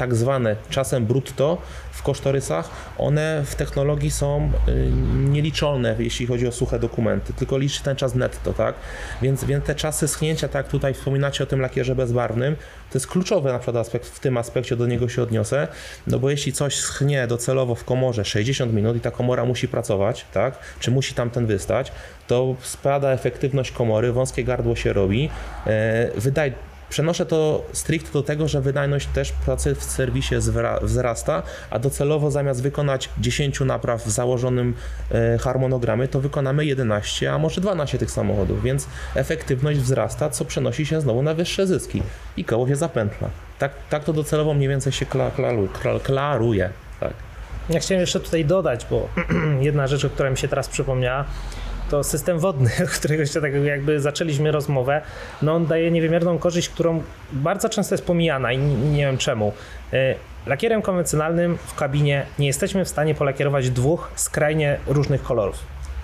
[0.00, 1.58] tak zwane czasem brutto
[1.92, 7.82] w kosztorysach, one w technologii są y, nieliczone, jeśli chodzi o suche dokumenty, tylko liczy
[7.82, 8.74] ten czas netto, tak?
[9.22, 12.56] Więc, więc te czasy schnięcia, tak jak tutaj wspominacie o tym lakierze bezbarwnym,
[12.90, 15.68] to jest kluczowy na przykład aspekt, w tym aspekcie do niego się odniosę,
[16.06, 20.26] no bo jeśli coś schnie docelowo w komorze 60 minut i ta komora musi pracować,
[20.32, 20.58] tak?
[20.78, 21.92] Czy musi tamten wystać,
[22.26, 25.30] to spada efektywność komory, wąskie gardło się robi,
[25.66, 26.52] e, wydaj,
[26.90, 30.34] Przenoszę to stricte do tego, że wydajność też pracy w serwisie
[30.82, 34.74] wzrasta, a docelowo zamiast wykonać 10 napraw w założonym
[35.12, 40.86] e, harmonogramie, to wykonamy 11, a może 12 tych samochodów, więc efektywność wzrasta, co przenosi
[40.86, 42.02] się znowu na wyższe zyski
[42.36, 43.30] i koło się zapętla.
[43.58, 46.70] Tak, tak to docelowo mniej więcej się kla- klaru- kla- klaruje.
[47.00, 47.12] Tak.
[47.70, 49.08] Ja chciałem jeszcze tutaj dodać, bo
[49.60, 51.24] jedna rzecz, o której mi się teraz przypomniała,
[51.90, 55.02] to system wodny, o którego się tak jakby zaczęliśmy rozmowę,
[55.42, 59.52] no on daje niewymierną korzyść, którą bardzo często jest pomijana i nie wiem czemu.
[59.92, 60.14] Y,
[60.46, 65.58] Lakierem konwencjonalnym w kabinie nie jesteśmy w stanie polakierować dwóch skrajnie różnych kolorów.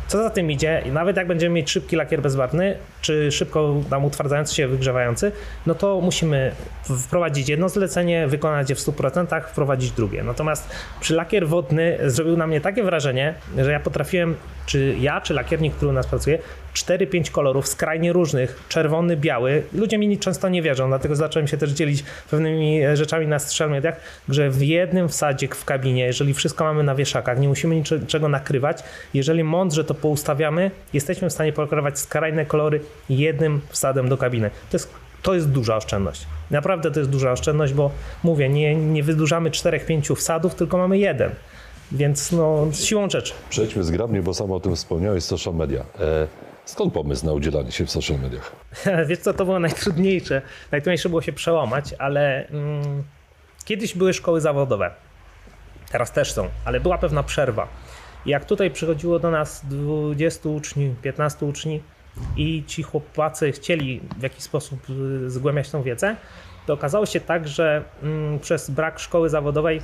[0.08, 4.54] Co za tym idzie, nawet jak będziemy mieć szybki lakier bezbarwny, czy szybko nam utwardzający
[4.54, 5.32] się, wygrzewający,
[5.66, 6.52] no to musimy
[6.98, 10.22] wprowadzić jedno zlecenie, wykonać je w 100%, wprowadzić drugie.
[10.22, 15.34] Natomiast przy lakier wodny zrobił na mnie takie wrażenie, że ja potrafiłem, czy ja, czy
[15.34, 16.38] lakiernik, który u nas pracuje,
[16.76, 19.62] 4-5 kolorów skrajnie różnych, czerwony, biały.
[19.72, 23.70] Ludzie mi często nie wierzą, dlatego zacząłem się też dzielić pewnymi e, rzeczami na social
[23.70, 28.28] mediach, że w jednym wsadzie w kabinie, jeżeli wszystko mamy na wieszakach, nie musimy niczego
[28.28, 28.82] nakrywać,
[29.14, 34.50] jeżeli mądrze to poustawiamy, jesteśmy w stanie pokrywać skrajne kolory jednym wsadem do kabiny.
[34.70, 34.90] To jest,
[35.22, 36.26] to jest duża oszczędność.
[36.50, 37.90] Naprawdę to jest duża oszczędność, bo
[38.24, 41.30] mówię, nie, nie wydłużamy 4-5 wsadów, tylko mamy jeden.
[41.92, 43.32] Więc no, siłą rzeczy.
[43.50, 45.80] Przejdźmy zgrabnie, bo sam o tym wspomniałeś, social media.
[45.80, 46.26] E,
[46.64, 48.52] skąd pomysł na udzielanie się w social mediach?
[49.08, 50.42] Wiesz co, to było najtrudniejsze.
[50.72, 53.02] Najtrudniejsze było się przełamać, ale mm,
[53.64, 54.90] kiedyś były szkoły zawodowe.
[55.90, 57.68] Teraz też są, ale była pewna przerwa.
[58.26, 61.82] Jak tutaj przychodziło do nas 20 uczniów, 15 uczniów
[62.36, 66.16] i ci chłopacy chcieli w jakiś sposób y, zgłębiać tą wiedzę,
[66.66, 69.80] to okazało się tak, że mm, przez brak szkoły zawodowej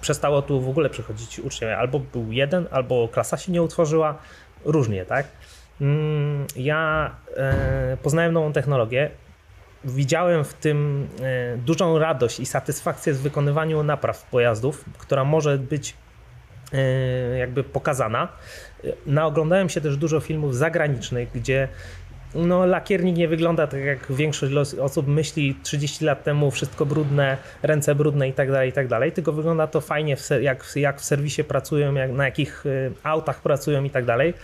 [0.00, 1.78] przestało tu w ogóle przychodzić uczniowie.
[1.78, 4.18] Albo był jeden, albo klasa się nie utworzyła,
[4.64, 5.26] różnie, tak?
[5.80, 9.10] Mm, Ja e, poznałem nową technologię,
[9.84, 15.94] widziałem w tym e, dużą radość i satysfakcję z wykonywaniu napraw pojazdów, która może być
[17.38, 18.28] jakby pokazana.
[18.84, 21.68] E, Naoglądałem się też dużo filmów zagranicznych, gdzie
[22.34, 27.94] no, lakiernik nie wygląda tak jak większość osób myśli 30 lat temu, wszystko brudne, ręce
[27.94, 31.44] brudne i tak dalej, i tak dalej, tylko wygląda to fajnie, jak, jak w serwisie
[31.44, 34.34] pracują, jak, na jakich y, autach pracują i tak dalej.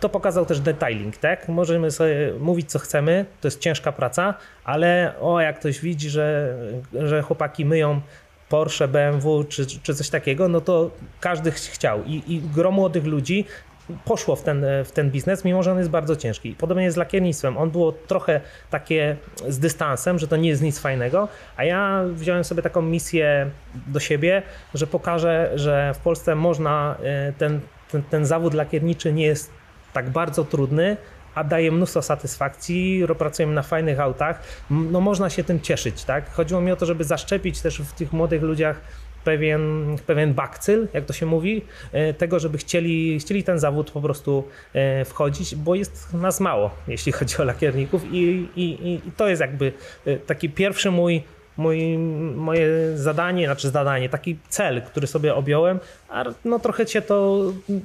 [0.00, 1.48] To pokazał też detailing, tak?
[1.48, 6.56] Możemy sobie mówić co chcemy, to jest ciężka praca, ale o, jak ktoś widzi, że,
[6.92, 8.00] że chłopaki myją
[8.54, 10.90] Porsche, BMW czy, czy coś takiego, no to
[11.20, 13.44] każdy ch- chciał i, i gro młodych ludzi
[14.04, 16.54] poszło w ten, w ten biznes, mimo że on jest bardzo ciężki.
[16.58, 17.58] Podobnie jest z lakiernictwem.
[17.58, 18.40] On było trochę
[18.70, 19.16] takie
[19.48, 23.50] z dystansem, że to nie jest nic fajnego, a ja wziąłem sobie taką misję
[23.86, 24.42] do siebie,
[24.74, 29.50] że pokażę, że w Polsce można e, ten, ten, ten zawód lakierniczy nie jest
[29.92, 30.96] tak bardzo trudny,
[31.34, 36.30] a daje mnóstwo satysfakcji, pracujemy na fajnych autach, no można się tym cieszyć, tak?
[36.30, 38.80] Chodziło mi o to, żeby zaszczepić też w tych młodych ludziach
[39.24, 44.00] pewien, pewien bakcyl, jak to się mówi, e, tego, żeby chcieli, chcieli ten zawód po
[44.00, 44.44] prostu
[44.74, 49.40] e, wchodzić, bo jest nas mało, jeśli chodzi o lakierników i, i, i- to jest
[49.40, 49.72] jakby
[50.06, 51.22] e, taki pierwszy mój
[51.56, 51.98] mój,
[52.36, 52.68] moje
[52.98, 57.42] zadanie, znaczy zadanie, taki cel, który sobie objąłem, a no trochę się to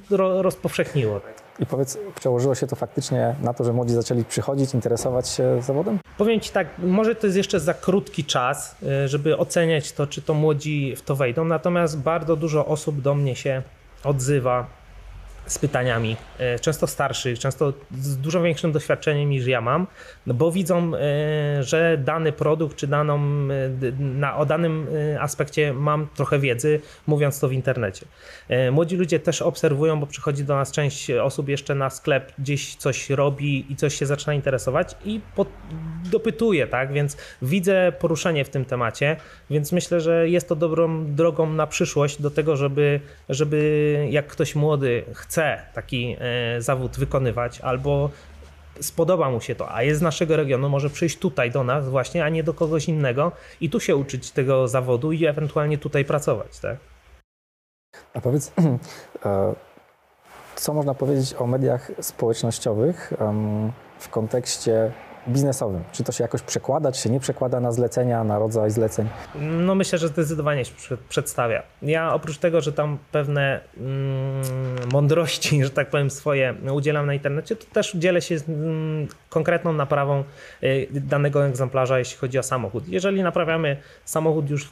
[0.09, 1.21] ro, rozpowszechniło.
[1.59, 5.99] I powiedz, przełożyło się to faktycznie na to, że młodzi zaczęli przychodzić, interesować się zawodem?
[6.17, 10.21] Powiem Ci tak, może to jest jeszcze za krótki czas, y, żeby oceniać to, czy
[10.21, 13.61] to młodzi w to wejdą, natomiast bardzo dużo osób do mnie się
[14.03, 14.78] odzywa
[15.49, 16.15] z pytaniami,
[16.55, 19.87] y, często starszych, często z dużo większym doświadczeniem niż ja mam,
[20.27, 20.99] no bo widzą, y,
[21.63, 24.87] że dany produkt czy daną, d- na, o danym
[25.19, 28.05] aspekcie mam trochę wiedzy, mówiąc to w internecie.
[28.71, 33.09] Młodzi ludzie też obserwują, bo przychodzi do nas część osób jeszcze na sklep, gdzieś coś
[33.09, 35.21] robi i coś się zaczyna interesować i
[36.11, 36.93] dopytuje, tak?
[36.93, 39.17] Więc widzę poruszenie w tym temacie,
[39.49, 44.55] więc myślę, że jest to dobrą drogą na przyszłość do tego, żeby, żeby jak ktoś
[44.55, 45.38] młody chce
[45.73, 48.09] taki e, zawód wykonywać albo
[48.81, 52.25] spodoba mu się to, a jest z naszego regionu, może przyjść tutaj do nas właśnie,
[52.25, 56.59] a nie do kogoś innego i tu się uczyć tego zawodu i ewentualnie tutaj pracować,
[56.59, 56.77] tak?
[58.13, 58.51] A powiedz,
[59.25, 59.53] e,
[60.55, 63.13] co można powiedzieć o mediach społecznościowych
[63.99, 64.91] w kontekście
[65.27, 65.83] biznesowym?
[65.91, 69.07] Czy to się jakoś przekłada, czy się nie przekłada na zlecenia, na rodzaj zleceń?
[69.41, 71.63] No myślę, że zdecydowanie się prze- przedstawia.
[71.81, 74.43] Ja oprócz tego, że tam pewne mm,
[74.93, 80.23] mądrości, że tak powiem, swoje udzielam na internecie, to też dzielę się mm, konkretną naprawą
[80.63, 82.87] y, danego egzemplarza, jeśli chodzi o samochód.
[82.87, 84.69] Jeżeli naprawiamy samochód już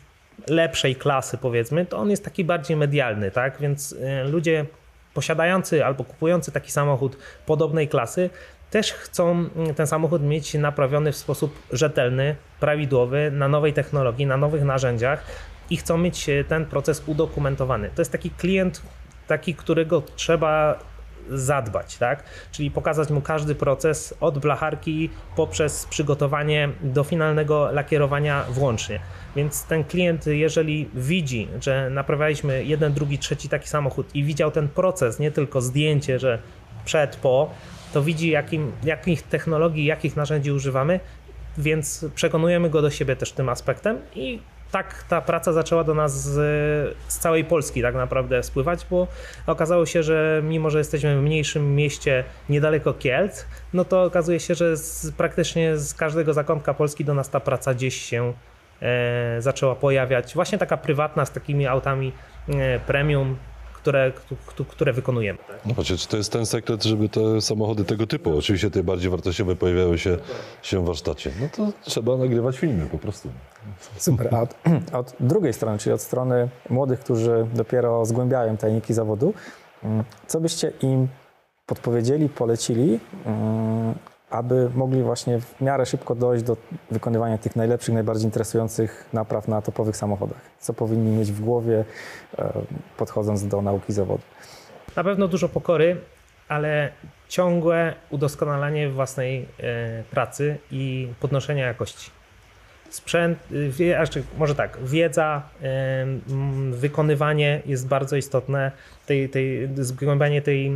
[0.48, 3.58] lepszej klasy, powiedzmy, to on jest taki bardziej medialny, tak?
[3.60, 4.66] Więc y, ludzie
[5.14, 8.30] posiadający albo kupujący taki samochód podobnej klasy
[8.72, 14.38] też chcą mm, ten samochód mieć naprawiony w sposób rzetelny, prawidłowy, na nowej technologii, na
[14.38, 15.26] nowych narzędziach
[15.70, 17.90] i chcą mieć e, ten proces udokumentowany.
[17.96, 18.82] To jest taki klient,
[19.28, 20.80] taki, którego trzeba
[21.30, 22.24] zadbać, tak?
[22.52, 29.00] Czyli pokazać mu każdy proces od blacharki poprzez przygotowanie do finalnego lakierowania włącznie.
[29.36, 34.68] Więc ten klient, jeżeli widzi, że naprawialiśmy jeden, drugi, trzeci taki samochód i widział ten
[34.68, 36.40] proces, nie tylko zdjęcie, że
[36.86, 37.52] przed, po,
[37.98, 41.00] to widzi jakim, jakich technologii, jakich narzędzi używamy,
[41.58, 44.40] więc przekonujemy go do siebie też tym aspektem i
[44.72, 46.34] tak ta praca zaczęła do nas z,
[47.08, 49.08] z całej Polski tak naprawdę spływać, bo
[49.48, 54.56] okazało się, że mimo, że jesteśmy w mniejszym mieście niedaleko Kielc, no to okazuje się,
[54.56, 58.34] że z, praktycznie z każdego zakątka Polski do nas ta praca gdzieś się
[58.82, 60.34] e, zaczęła pojawiać.
[60.34, 62.12] Właśnie taka prywatna z takimi autami
[62.50, 63.38] e, premium,
[63.88, 64.12] które,
[64.68, 65.40] które wykonujemy.
[65.48, 65.66] Tak?
[65.66, 69.12] No patrzcie, czy to jest ten sekret, żeby te samochody tego typu, oczywiście te bardziej
[69.12, 70.18] wartościowe, pojawiały się,
[70.62, 71.32] się w warsztacie.
[71.42, 73.30] No to trzeba nagrywać filmy po prostu.
[73.98, 74.36] Super.
[74.36, 74.56] A od,
[75.00, 79.34] od drugiej strony, czyli od strony młodych, którzy dopiero zgłębiają tajniki zawodu,
[79.84, 81.08] mm, co byście im
[81.66, 83.94] podpowiedzieli, polecili, mm,
[84.30, 86.58] aby mogli właśnie w miarę szybko dojść do
[86.92, 90.42] wykonywania tych najlepszych, najbardziej interesujących napraw na topowych samochodach?
[90.60, 91.86] Co powinni mieć w głowie,
[92.38, 92.54] e,
[92.98, 94.24] podchodząc do nauki zawodu?
[94.96, 96.02] Na pewno dużo pokory,
[96.48, 96.92] ale
[97.28, 102.12] ciągłe udoskonalanie własnej e, pracy i podnoszenia jakości.
[102.90, 106.06] Sprzęt, y, może tak, wiedza, e,
[106.72, 108.72] wykonywanie jest bardzo istotne,
[109.06, 110.72] tej, tej, zgłębianie tej,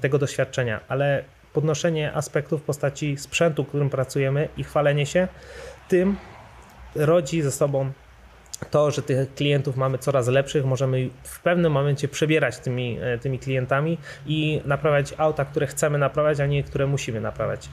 [0.00, 1.24] tego doświadczenia, ale
[1.56, 5.28] podnoszenie aspektów w postaci sprzętu, którym pracujemy i chwalenie się
[5.88, 6.16] tym
[6.94, 7.92] rodzi ze sobą
[8.70, 13.38] to, że tych klientów mamy coraz lepszych, możemy w pewnym momencie przebierać tymi, e, tymi
[13.38, 17.68] klientami i naprawiać auta, które chcemy naprawiać, a nie które musimy naprawiać.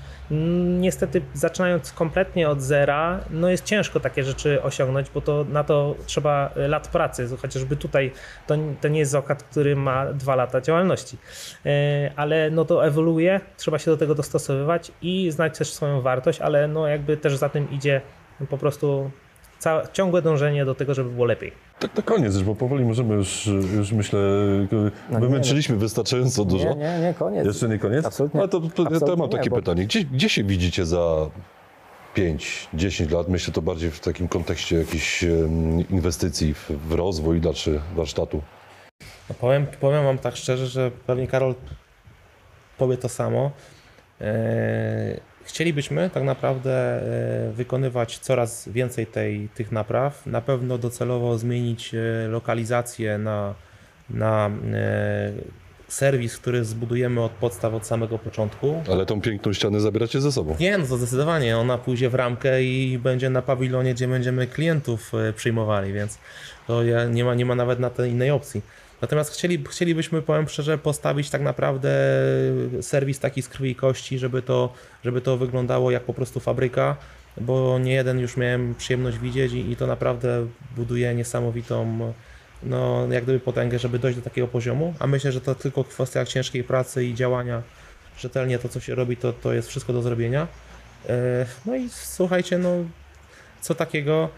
[0.80, 5.96] Niestety, zaczynając kompletnie od zera, no jest ciężko takie rzeczy osiągnąć, bo to na to
[6.06, 7.28] trzeba e, lat pracy.
[7.42, 8.12] Chociażby tutaj
[8.48, 11.18] to, to nie jest Zokat, który ma dwa lata działalności,
[11.66, 16.42] E, ale no to ewoluuje, trzeba się do tego dostosowywać i znać też swoją wartość,
[16.42, 18.02] ale no jakby też za tym idzie
[18.50, 19.12] po prostu
[19.64, 21.52] całe, ciągłe dążenie do tego, żeby było lepiej.
[21.80, 24.20] Tak na koniec, już, bo powoli możemy już, już myślę,
[24.72, 26.70] No nie, wymęczyliśmy wystarczająco dużo.
[26.70, 27.46] Nie, nie, nie, koniec.
[27.46, 28.06] Jeszcze nie koniec?
[28.06, 28.40] Absolutnie.
[28.40, 29.84] Ale to, to, to absolutnie mam takie nie, pytanie.
[29.84, 31.30] Gdzie, gdzie się widzicie za
[32.16, 33.28] 5-10 lat?
[33.30, 35.26] Myślę to bardziej w takim kontekście jakichś
[35.90, 38.42] inwestycji w, w rozwój dalszy warsztatu.
[39.30, 41.56] No powiem, powiem Wam tak szczerze, że pewnie Karol
[42.78, 43.52] powie to samo.
[44.22, 46.72] Eee, Chcielibyśmy tak naprawdę
[47.50, 50.26] e, wykonywać coraz więcej tej, tych napraw.
[50.26, 53.54] Na pewno docelowo zmienić e, lokalizację na,
[54.10, 55.32] na e,
[55.88, 58.84] serwis, który zbudujemy od podstaw, od samego początku.
[58.92, 60.56] Ale tą piękną ścianę zabieracie ze sobą.
[60.60, 61.58] Nie, no to zdecydowanie.
[61.58, 66.18] Ona pójdzie w ramkę i będzie na pawilonie, gdzie będziemy klientów przyjmowali, więc
[66.68, 68.62] to nie, ma, nie ma nawet na to innej opcji.
[69.04, 71.90] Natomiast chcieli, chcielibyśmy, powiem szczerze, postawić tak naprawdę
[72.82, 74.74] serwis taki z krwi i kości, żeby to,
[75.06, 76.96] żeby to wyglądało jak po prostu fabryka,
[77.42, 82.14] bo nie jeden już miałem przyjemność widzieć i, i to naprawdę buduje niesamowitą
[82.64, 86.26] no, jak gdyby potęgę, żeby dojść do takiego poziomu, a myślę, że to tylko kwestia
[86.26, 87.62] ciężkiej pracy i działania
[88.18, 90.48] rzetelnie to, co się robi, to, to jest wszystko do zrobienia.
[91.10, 92.70] E, No i słuchajcie, no
[93.62, 94.30] co takiego,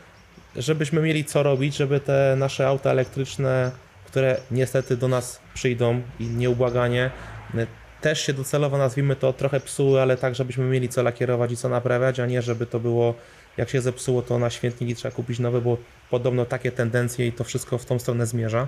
[0.56, 3.72] żebyśmy mieli co robić, żeby te nasze auta elektryczne,
[4.16, 7.12] które niestety do nas przyjdą i nieubłaganie,
[7.56, 7.68] e,
[8.02, 11.70] też się docelowo nazwijmy to trochę psuły, ale tak, żebyśmy mieli co lakierować i co
[11.70, 13.14] naprawiać, a nie żeby to było,
[13.58, 15.78] jak się zepsuło, to na świętniki trzeba kupić nowe, bo
[16.10, 18.68] podobno takie tendencje i to wszystko w tą stronę zmierza.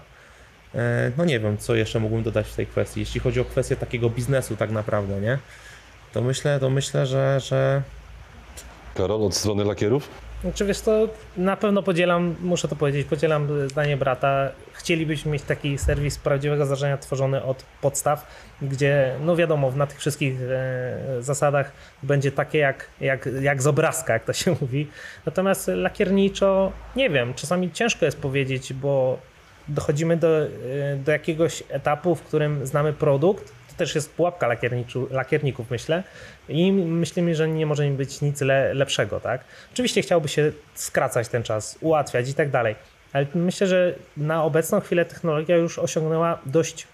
[0.75, 2.99] E, No nie wiem, co jeszcze mógłbym dodać w tej kwestii.
[2.99, 5.37] Jeśli chodzi o kwestię takiego biznesu tak naprawdę, nie?
[6.13, 7.81] To myślę, to myślę, że, że
[8.95, 10.09] Karol, od strony lakierów?
[10.53, 14.49] Czy wiesz, to na pewno podzielam, muszę to powiedzieć, podzielam zdanie brata.
[14.87, 18.27] Chcielibyśmy mieć taki serwis prawdziwego zdarzenia tworzony od podstaw,
[18.61, 21.71] gdzie, no wiadomo, na tych wszystkich e, zasadach
[22.03, 24.87] będzie takie jak, jak, jak z obrazka, jak to się mówi.
[25.25, 29.19] Natomiast lakierniczo, nie wiem, czasami ciężko jest powiedzieć, bo
[29.67, 30.47] dochodzimy do, e,
[31.05, 34.47] do jakiegoś etapu, w którym znamy produkt, to też jest pułapka
[35.11, 36.03] lakierników, myślę.
[36.49, 39.43] I myślimy, że nie może im być nic le, lepszego, tak?
[39.73, 42.75] Oczywiście chciałoby się skracać ten czas, ułatwiać i tak dalej,
[43.13, 46.87] ale myślę, że na obecną chwilę technologia już osiągnęła dość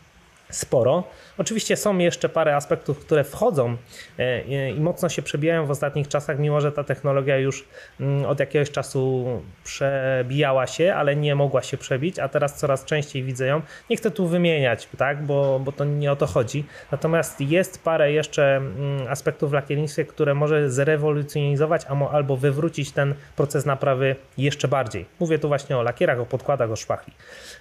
[0.53, 1.03] sporo.
[1.37, 3.77] Oczywiście są jeszcze parę aspektów, które wchodzą
[4.19, 7.65] e, i mocno się przebijają w ostatnich czasach, mimo że ta technologia już
[7.99, 9.25] mm, od jakiegoś czasu
[9.63, 13.61] przebijała się, ale nie mogła się przebić, a teraz coraz częściej widzę ją.
[13.89, 16.65] Nie chcę tu wymieniać, tak, bo, bo to nie o to chodzi.
[16.91, 23.65] Natomiast jest parę jeszcze mm, aspektów w lakiernictwie, które może zrewolucjonizować albo wywrócić ten proces
[23.65, 25.05] naprawy jeszcze bardziej.
[25.19, 27.13] Mówię tu właśnie o lakierach, o podkładach, o szpachli.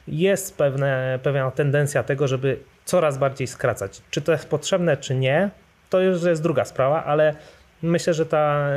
[0.09, 4.03] Jest pewne, pewna tendencja tego, żeby coraz bardziej skracać.
[4.11, 5.51] Czy to jest potrzebne, czy nie,
[5.91, 7.35] to już jest druga sprawa, ale
[7.83, 8.69] myślę, że ta,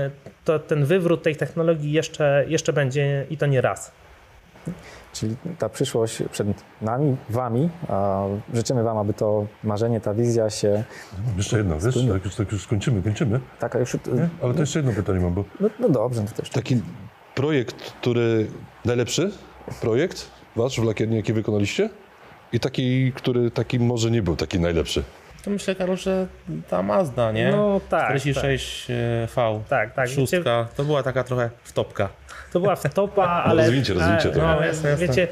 [0.46, 3.92] to, ten wywrót tej technologii jeszcze, jeszcze będzie i to nie raz.
[5.14, 6.48] Czyli ta przyszłość przed
[6.82, 7.70] nami, wami.
[7.90, 10.84] A życzymy wam, aby to marzenie, ta wizja się
[11.38, 13.40] Jeszcze jedno, wiesz, tak już, tak już skończymy, kończymy.
[13.60, 13.94] taka już...
[13.94, 14.30] Nie?
[14.44, 16.54] Ale to jeszcze jedno pytanie mam, bo No, no dobrze, no to jeszcze.
[16.62, 16.82] taki
[17.36, 18.48] projekt, który
[18.86, 19.32] najlepszy
[19.82, 21.90] projekt wasz w lakierni, jaki wykonaliście?
[22.56, 25.04] I taki, który taki może nie był taki najlepszy.
[25.44, 26.28] to myślę, Karol, że
[26.70, 27.52] ta Mazda, nie?
[27.52, 30.10] No tak, 46V, Tak, tak.
[30.10, 32.10] Wiecie, szóstka, to była taka trochę wtopka.
[32.54, 33.62] to była wtopa, ale...
[33.62, 34.40] rozwinięcie, rozwinięcie e, to.
[34.40, 35.08] No, Jasne, jasne.
[35.08, 35.28] wiecie,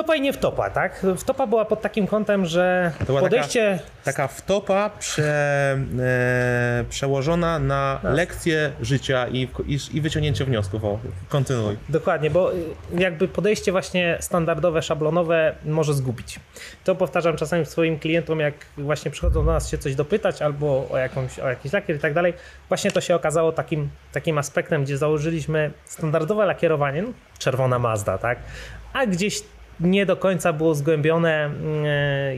[0.00, 1.06] wtopa i nie wtopa, tak?
[1.16, 3.78] Wtopa była pod takim kątem, że była taka- podejście...
[4.04, 10.84] Taka wtopa prze, e, przełożona na lekcję życia i, i, i wyciągnięcie wniosków.
[10.84, 11.76] O, kontynuuj.
[11.88, 12.56] Dokładnie, bo y,
[12.98, 16.40] jakby podejście właśnie standardowe, szablonowe może zgubić.
[16.84, 20.98] To powtarzam czasami swoim klientom, jak właśnie przychodzą do nas się coś dopytać albo o,
[20.98, 22.34] jakąś, o jakiś lakier i tak dalej.
[22.68, 28.38] Właśnie to się okazało takim, takim aspektem, gdzie założyliśmy standardowe lakierowanie, no, czerwona Mazda, tak?
[28.92, 29.42] A gdzieś
[29.80, 31.84] nie do końca było zgłębione, mm,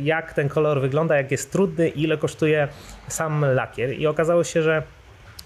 [0.05, 2.69] jak ten kolor wygląda, jak jest trudny, ile kosztuje
[3.09, 3.93] sam lakier.
[3.99, 4.83] I okazało się, że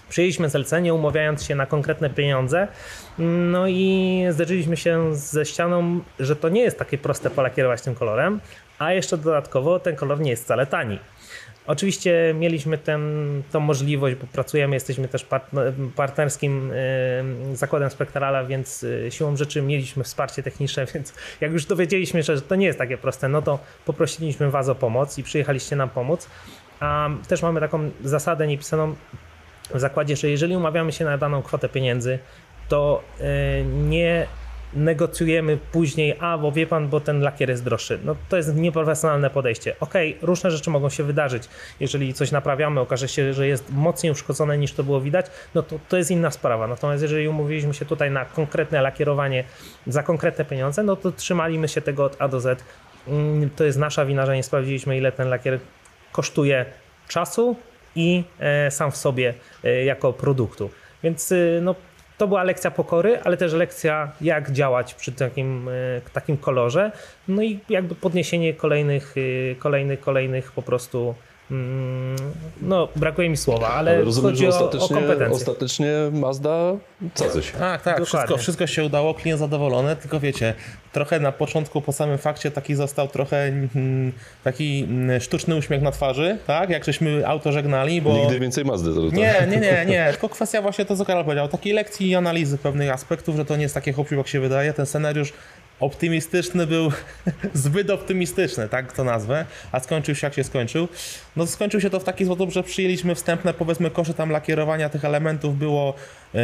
[0.09, 2.67] Przyjęliśmy zlecenie, umawiając się na konkretne pieniądze,
[3.51, 8.39] no i zderzyliśmy się ze ścianą, że to nie jest takie proste polakierować tym kolorem,
[8.79, 10.99] a jeszcze dodatkowo ten kolor nie jest wcale tani.
[11.67, 12.79] Oczywiście mieliśmy
[13.51, 16.71] tą możliwość, bo pracujemy, jesteśmy też partner, partnerskim
[17.53, 22.41] zakładem Spektrala, więc y, siłą rzeczy mieliśmy wsparcie techniczne, więc jak już dowiedzieliśmy się, że
[22.41, 26.29] to nie jest takie proste, no to poprosiliśmy Was o pomoc i przyjechaliście nam pomóc.
[26.79, 28.95] A też mamy taką zasadę niepisaną
[29.73, 32.19] w zakładzie, że jeżeli umawiamy się na daną kwotę pieniędzy,
[32.69, 33.23] to y,
[33.65, 34.27] nie
[34.73, 37.99] negocjujemy później, a bo wie pan, bo ten lakier jest droższy.
[38.03, 39.75] No to jest nieprofesjonalne podejście.
[39.79, 41.43] Okej, różne rzeczy mogą się wydarzyć.
[41.79, 45.79] Jeżeli coś naprawiamy, okaże się, że jest mocniej uszkodzone niż to było widać, no to
[45.89, 46.67] to jest inna sprawa.
[46.67, 49.43] Natomiast jeżeli umówiliśmy się tutaj na konkretne lakierowanie
[49.87, 52.63] za konkretne pieniądze, no to trzymaliśmy się tego od A do Z.
[53.07, 55.59] Mm, To jest nasza wina, że nie sprawdziliśmy, ile ten lakier
[56.11, 56.65] kosztuje
[57.07, 57.55] czasu
[57.95, 60.69] i e, sam w sobie e, jako produktu.
[61.03, 61.75] Więc y, no,
[62.17, 66.91] to była lekcja pokory, ale też lekcja, jak działać przy takim, e, takim kolorze.
[67.27, 71.15] No i jakby podniesienie kolejnych, y, kolejnych, kolejnych po prostu.
[71.51, 72.15] Mm,
[72.61, 75.35] No, brakuje mi słowa, ale, Ale rozumiem, chodzi że o, o ostatecznie, kompetencje.
[75.35, 76.73] ostatecznie Mazda
[77.13, 77.57] cacy się.
[77.57, 80.53] Tak, tak, wszystko, wszystko się udało, klient zadowolony, tylko wiecie,
[80.93, 84.11] trochę na początku po samym fakcie taki został trochę mm,
[84.43, 88.13] taki mm, sztuczny uśmiech na twarzy, tak, jak żeśmy auto żegnali, bo...
[88.13, 88.93] Nigdy więcej Mazdy.
[88.93, 92.15] To, Nie, nie, nie, nie, tylko kwestia właśnie to, co Karol powiedział, takiej lekcji i
[92.15, 95.33] analizy pewnych aspektów, że to nie jest takie hop jak się wydaje, ten scenariusz
[95.79, 96.91] optymistyczny był
[97.53, 100.87] zbyt optymistyczny, tak to nazwę, a skończył się jak się skończył.
[101.35, 105.05] No skończył się to w taki sposób, że przyjęliśmy wstępne, powiedzmy, kosze tam lakierowania tych
[105.05, 105.93] elementów było
[106.35, 106.39] e,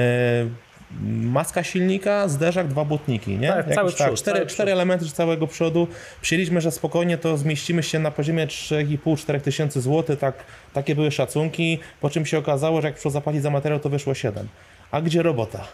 [1.21, 3.47] maska silnika, zderzak, dwa błotniki, nie?
[3.47, 5.87] Tak, cały tak, przód, cztery, cały cztery elementy z całego przodu.
[6.21, 10.35] Przyjęliśmy, że spokojnie to zmieścimy się na poziomie 3,5-4 tysięcy złotych, tak,
[10.73, 14.13] takie były szacunki, po czym się okazało, że jak przyszło zapłacić za materiał, to wyszło
[14.13, 14.47] 7.
[14.91, 15.67] A gdzie robota?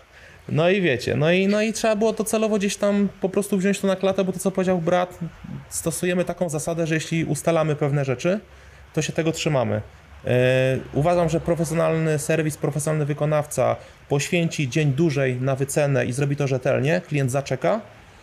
[0.52, 3.58] No i wiecie, no i, no i trzeba było to celowo gdzieś tam po prostu
[3.58, 5.20] wziąć to na klatę, bo to co powiedział brat,
[5.70, 8.39] stosujemy taką zasadę, że jeśli ustalamy pewne rzeczy,
[8.93, 9.82] to się tego trzymamy.
[10.24, 10.32] Yy,
[10.93, 13.76] uważam, że profesjonalny serwis, profesjonalny wykonawca
[14.10, 17.82] poświęci dzień dłużej na wycenę i zrobi to rzetelnie, klient zaczeka,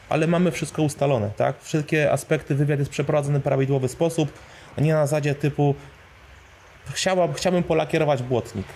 [0.08, 1.56] ale mamy wszystko ustalone, tak?
[1.60, 4.32] Wszystkie aspekty, wywiad jest przeprowadzony w prawidłowy sposób,
[4.78, 5.74] a nie na zasadzie typu
[6.92, 8.66] chciałam, chciałbym polakierować błotnik.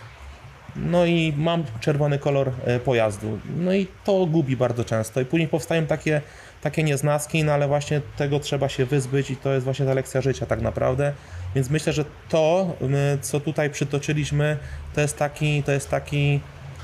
[0.76, 3.38] No i mam czerwony kolor e, pojazdu.
[3.56, 5.20] No i to gubi bardzo często.
[5.20, 6.20] I później powstają takie,
[6.62, 10.20] takie nieznaski, no ale właśnie tego trzeba się wyzbyć i to jest właśnie ta lekcja
[10.20, 11.12] życia tak naprawdę.
[11.54, 12.76] Więc myślę, że to,
[13.20, 14.56] co tutaj przytoczyliśmy,
[14.94, 16.40] to jest taki, to jest taki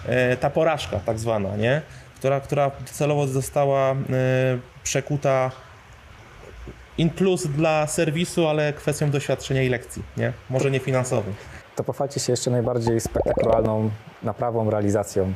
[0.06, 1.82] e, ta porażka tak zwana, nie?
[2.16, 3.96] Która, która celowo została
[4.82, 5.50] przekuta
[6.98, 10.32] in plus dla serwisu, ale kwestią doświadczenia i lekcji, nie?
[10.50, 11.34] Może nie finansowym.
[11.76, 13.90] To pochwalcie się jeszcze najbardziej spektakularną
[14.22, 15.32] naprawą, realizacją,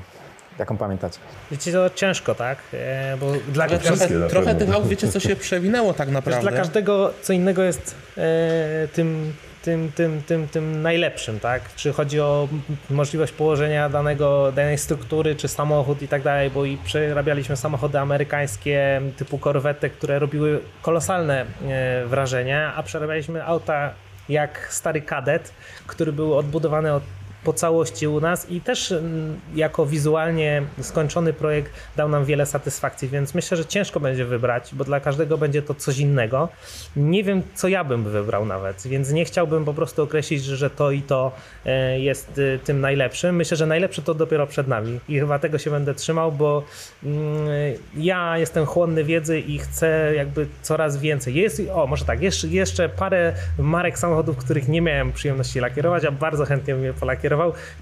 [0.58, 1.18] jaką pamiętacie.
[1.50, 2.58] Wiecie, to ciężko, tak?
[2.72, 6.14] E, Bo dla, Ale dla, trochę, trochę tych aut, wiecie, co się przewinęło tak Wiesz,
[6.14, 6.40] naprawdę.
[6.40, 9.32] dla każdego co innego jest e, tym,
[9.62, 11.62] tym, tym, tym, tym najlepszym, tak?
[11.76, 12.48] Czy chodzi o
[12.90, 19.00] możliwość położenia danego, danej struktury, czy samochód i tak dalej, bo i przerabialiśmy samochody amerykańskie
[19.16, 23.90] typu Corvette, które robiły kolosalne e, wrażenie, a przerabialiśmy auta
[24.30, 25.52] jak stary kadet,
[25.86, 27.02] który był odbudowany od
[27.44, 33.08] po całości u nas i też mm, jako wizualnie skończony projekt dał nam wiele satysfakcji,
[33.08, 36.48] więc myślę, że ciężko będzie wybrać, bo dla każdego będzie to coś innego.
[36.96, 40.90] Nie wiem, co ja bym wybrał nawet, więc nie chciałbym po prostu określić, że to
[40.90, 41.32] i to
[41.66, 43.36] e, jest e, tym najlepszym.
[43.36, 46.64] Myślę, że najlepsze to dopiero przed nami i chyba tego się będę trzymał, bo
[47.04, 47.48] mm,
[47.96, 51.34] ja jestem chłonny wiedzy i chcę jakby coraz więcej.
[51.34, 56.10] Jest, o może tak, jeszcze, jeszcze parę marek samochodów, których nie miałem przyjemności lakierować, a
[56.10, 57.29] bardzo chętnie bym je polakierował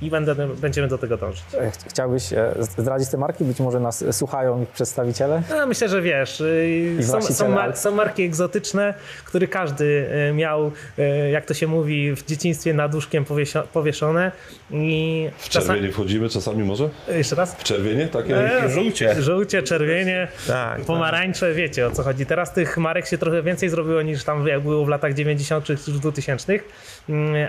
[0.03, 1.43] i będę, będziemy do tego dążyć.
[1.61, 3.45] E, ch- Chciałbyś e, zdradzić te marki?
[3.45, 5.43] Być może nas słuchają ich przedstawiciele?
[5.51, 8.95] No, myślę, że wiesz, y, są, są, mar- są marki egzotyczne,
[9.25, 9.85] które każdy
[10.31, 10.67] y, miał,
[10.99, 14.33] y, jak to się mówi, w dzieciństwie nad łóżkiem powiesio- powieszone
[14.71, 16.89] i W czerwienie wchodzimy czasami może?
[17.09, 17.55] Jeszcze raz?
[17.55, 18.07] W czerwienie?
[18.09, 18.63] Takie?
[18.65, 19.23] E, żółcie.
[19.23, 22.27] Żółcie, czerwienie, Tak, pomarańcze, wiecie o co chodzi.
[22.27, 25.65] Teraz tych marek się trochę więcej zrobiło niż tam jak było w latach 90.
[25.65, 26.65] czy 2000, mm,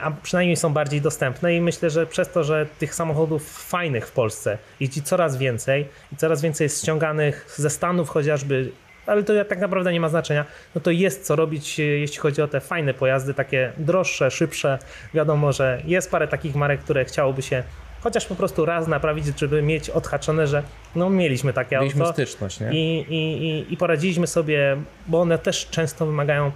[0.02, 4.12] a przynajmniej są bardziej dostępne i myślę, że przez to, że tych samochodów fajnych w
[4.12, 8.72] Polsce jeździ coraz więcej i coraz więcej jest ściąganych ze Stanów chociażby,
[9.06, 10.46] ale to tak naprawdę nie ma znaczenia,
[10.76, 14.80] no to jest co robić, e, jeśli chodzi o te fajne pojazdy, takie droższe, szybsze.
[15.14, 17.64] Wiadomo, że jest parę takich marek, które chciałoby się
[18.02, 20.64] chociaż po prostu raz naprawić, żeby mieć odhaczone, że
[20.96, 22.72] no mieliśmy takie Mieliśmy auto styczność, nie?
[22.72, 26.52] i, i, i, i poradziliśmy sobie, bo one też często wymagają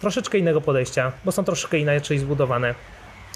[0.00, 2.74] troszeczkę innego podejścia, bo są troszeczkę inaczej zbudowane,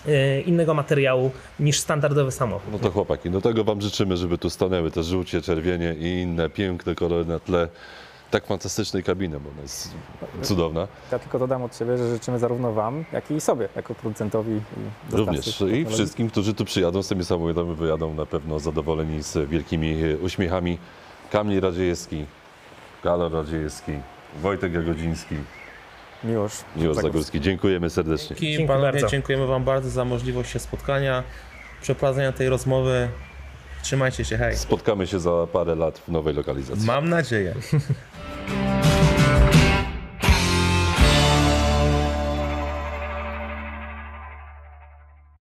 [0.06, 2.72] yy, innego materiału niż standardowy samochód.
[2.72, 6.50] No to chłopaki, do tego wam życzymy, żeby tu stanęły te żółcie, czerwienie i inne
[6.50, 7.68] piękne kolory na tle
[8.30, 9.94] tak fantastycznej kabiny, bo ona jest
[10.42, 10.88] cudowna.
[11.12, 15.16] Ja tylko dodam od siebie, że życzymy zarówno Wam, jak i sobie, jako producentowi i
[15.16, 15.60] Również.
[15.60, 20.16] I wszystkim, którzy tu przyjadą z tymi samochodami, wyjadą na pewno zadowoleni z wielkimi e,
[20.16, 20.78] uśmiechami.
[21.30, 22.24] Kamil Radziejewski,
[23.04, 23.92] Galor Radziejewski,
[24.42, 25.34] Wojtek Jagodziński,
[26.24, 26.52] Miłosz.
[26.76, 27.02] Miłosz Zagórski.
[27.12, 27.40] Zagórski.
[27.40, 28.28] Dziękujemy serdecznie.
[28.28, 29.06] Dzięki Dziękuję panowie, bardzo.
[29.06, 31.22] dziękujemy Wam bardzo za możliwość się spotkania,
[31.82, 33.08] przeprowadzenia tej rozmowy.
[33.82, 34.56] Trzymajcie się, hej.
[34.56, 36.86] Spotkamy się za parę lat w nowej lokalizacji.
[36.86, 37.54] Mam nadzieję.